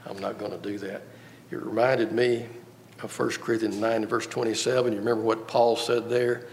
I'm 0.05 0.19
not 0.19 0.37
going 0.37 0.51
to 0.51 0.57
do 0.57 0.77
that. 0.79 1.03
It 1.51 1.63
reminded 1.63 2.11
me 2.11 2.45
of 3.01 3.17
1 3.17 3.29
Corinthians 3.41 3.77
9 3.77 4.07
verse 4.07 4.27
27. 4.27 4.91
You 4.91 4.99
remember 4.99 5.23
what 5.23 5.47
Paul 5.47 5.77
said 5.77 6.09
there? 6.09 6.47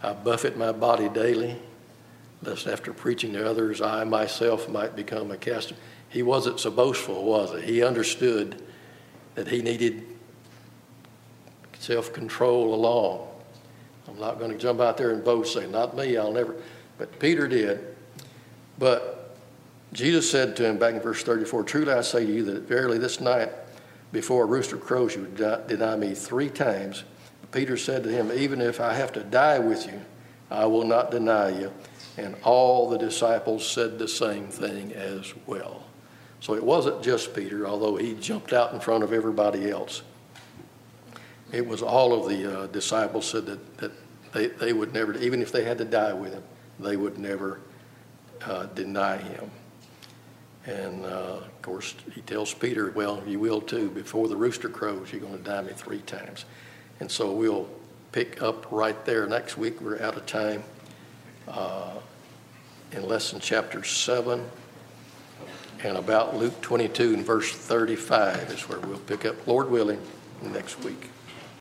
I 0.00 0.12
buffet 0.12 0.56
my 0.56 0.70
body 0.70 1.08
daily, 1.08 1.56
lest 2.44 2.68
after 2.68 2.92
preaching 2.92 3.32
to 3.32 3.50
others, 3.50 3.80
I 3.80 4.04
myself 4.04 4.68
might 4.68 4.94
become 4.94 5.32
a 5.32 5.36
cast. 5.36 5.72
He 6.08 6.22
wasn't 6.22 6.60
so 6.60 6.70
boastful, 6.70 7.24
was 7.24 7.60
he? 7.60 7.74
He 7.74 7.82
understood 7.82 8.62
that 9.34 9.48
he 9.48 9.62
needed 9.62 10.04
self-control 11.78 12.74
along. 12.74 13.28
I'm 14.08 14.18
not 14.18 14.38
going 14.38 14.50
to 14.50 14.58
jump 14.58 14.80
out 14.80 14.96
there 14.96 15.10
and 15.10 15.22
boast, 15.22 15.52
say, 15.52 15.66
not 15.66 15.96
me, 15.96 16.16
I'll 16.16 16.32
never, 16.32 16.56
but 16.96 17.18
Peter 17.18 17.46
did. 17.46 17.94
But 18.78 19.36
Jesus 19.92 20.30
said 20.30 20.56
to 20.56 20.64
him 20.64 20.78
back 20.78 20.94
in 20.94 21.00
verse 21.00 21.22
34, 21.22 21.64
Truly 21.64 21.92
I 21.92 22.00
say 22.00 22.24
to 22.24 22.32
you 22.32 22.44
that 22.44 22.62
verily 22.62 22.98
this 22.98 23.20
night 23.20 23.50
before 24.12 24.44
a 24.44 24.46
rooster 24.46 24.76
crows, 24.76 25.14
you 25.14 25.22
would 25.22 25.36
de- 25.36 25.64
deny 25.68 25.96
me 25.96 26.14
three 26.14 26.48
times. 26.48 27.04
Peter 27.52 27.76
said 27.76 28.02
to 28.04 28.10
him, 28.10 28.30
Even 28.32 28.60
if 28.60 28.80
I 28.80 28.94
have 28.94 29.12
to 29.12 29.24
die 29.24 29.58
with 29.58 29.86
you, 29.86 30.00
I 30.50 30.66
will 30.66 30.84
not 30.84 31.10
deny 31.10 31.50
you. 31.50 31.72
And 32.16 32.34
all 32.42 32.88
the 32.88 32.98
disciples 32.98 33.66
said 33.66 33.98
the 33.98 34.08
same 34.08 34.48
thing 34.48 34.92
as 34.92 35.32
well. 35.46 35.84
So 36.40 36.54
it 36.54 36.62
wasn't 36.62 37.02
just 37.02 37.34
Peter, 37.34 37.66
although 37.66 37.96
he 37.96 38.14
jumped 38.14 38.52
out 38.52 38.72
in 38.72 38.80
front 38.80 39.02
of 39.02 39.12
everybody 39.12 39.70
else. 39.70 40.02
It 41.52 41.66
was 41.66 41.82
all 41.82 42.12
of 42.12 42.28
the 42.28 42.60
uh, 42.60 42.66
disciples 42.68 43.28
said 43.28 43.46
that, 43.46 43.78
that 43.78 43.92
they, 44.32 44.48
they 44.48 44.72
would 44.72 44.92
never, 44.92 45.14
even 45.16 45.42
if 45.42 45.50
they 45.50 45.64
had 45.64 45.78
to 45.78 45.84
die 45.84 46.12
with 46.12 46.32
him, 46.32 46.42
they 46.78 46.96
would 46.96 47.18
never 47.18 47.60
uh, 48.44 48.66
deny 48.66 49.16
him. 49.16 49.50
And 50.66 51.04
uh, 51.04 51.38
of 51.38 51.62
course, 51.62 51.94
he 52.14 52.20
tells 52.20 52.52
Peter, 52.52 52.90
Well, 52.90 53.22
you 53.26 53.40
will 53.40 53.60
too. 53.60 53.90
Before 53.90 54.28
the 54.28 54.36
rooster 54.36 54.68
crows, 54.68 55.10
you're 55.10 55.20
going 55.22 55.38
to 55.38 55.42
deny 55.42 55.62
me 55.62 55.72
three 55.74 56.00
times. 56.02 56.44
And 57.00 57.10
so 57.10 57.32
we'll 57.32 57.68
pick 58.12 58.42
up 58.42 58.70
right 58.70 59.02
there 59.06 59.26
next 59.26 59.56
week. 59.56 59.80
We're 59.80 60.02
out 60.02 60.16
of 60.16 60.26
time. 60.26 60.62
Uh, 61.46 61.94
in 62.92 63.06
lesson 63.06 63.40
chapter 63.40 63.84
7 63.84 64.44
and 65.82 65.96
about 65.96 66.36
Luke 66.36 66.60
22 66.60 67.14
and 67.14 67.24
verse 67.24 67.52
35 67.52 68.50
is 68.50 68.68
where 68.68 68.80
we'll 68.80 68.98
pick 68.98 69.24
up, 69.24 69.46
Lord 69.46 69.70
willing, 69.70 70.00
next 70.42 70.82
week. 70.84 71.10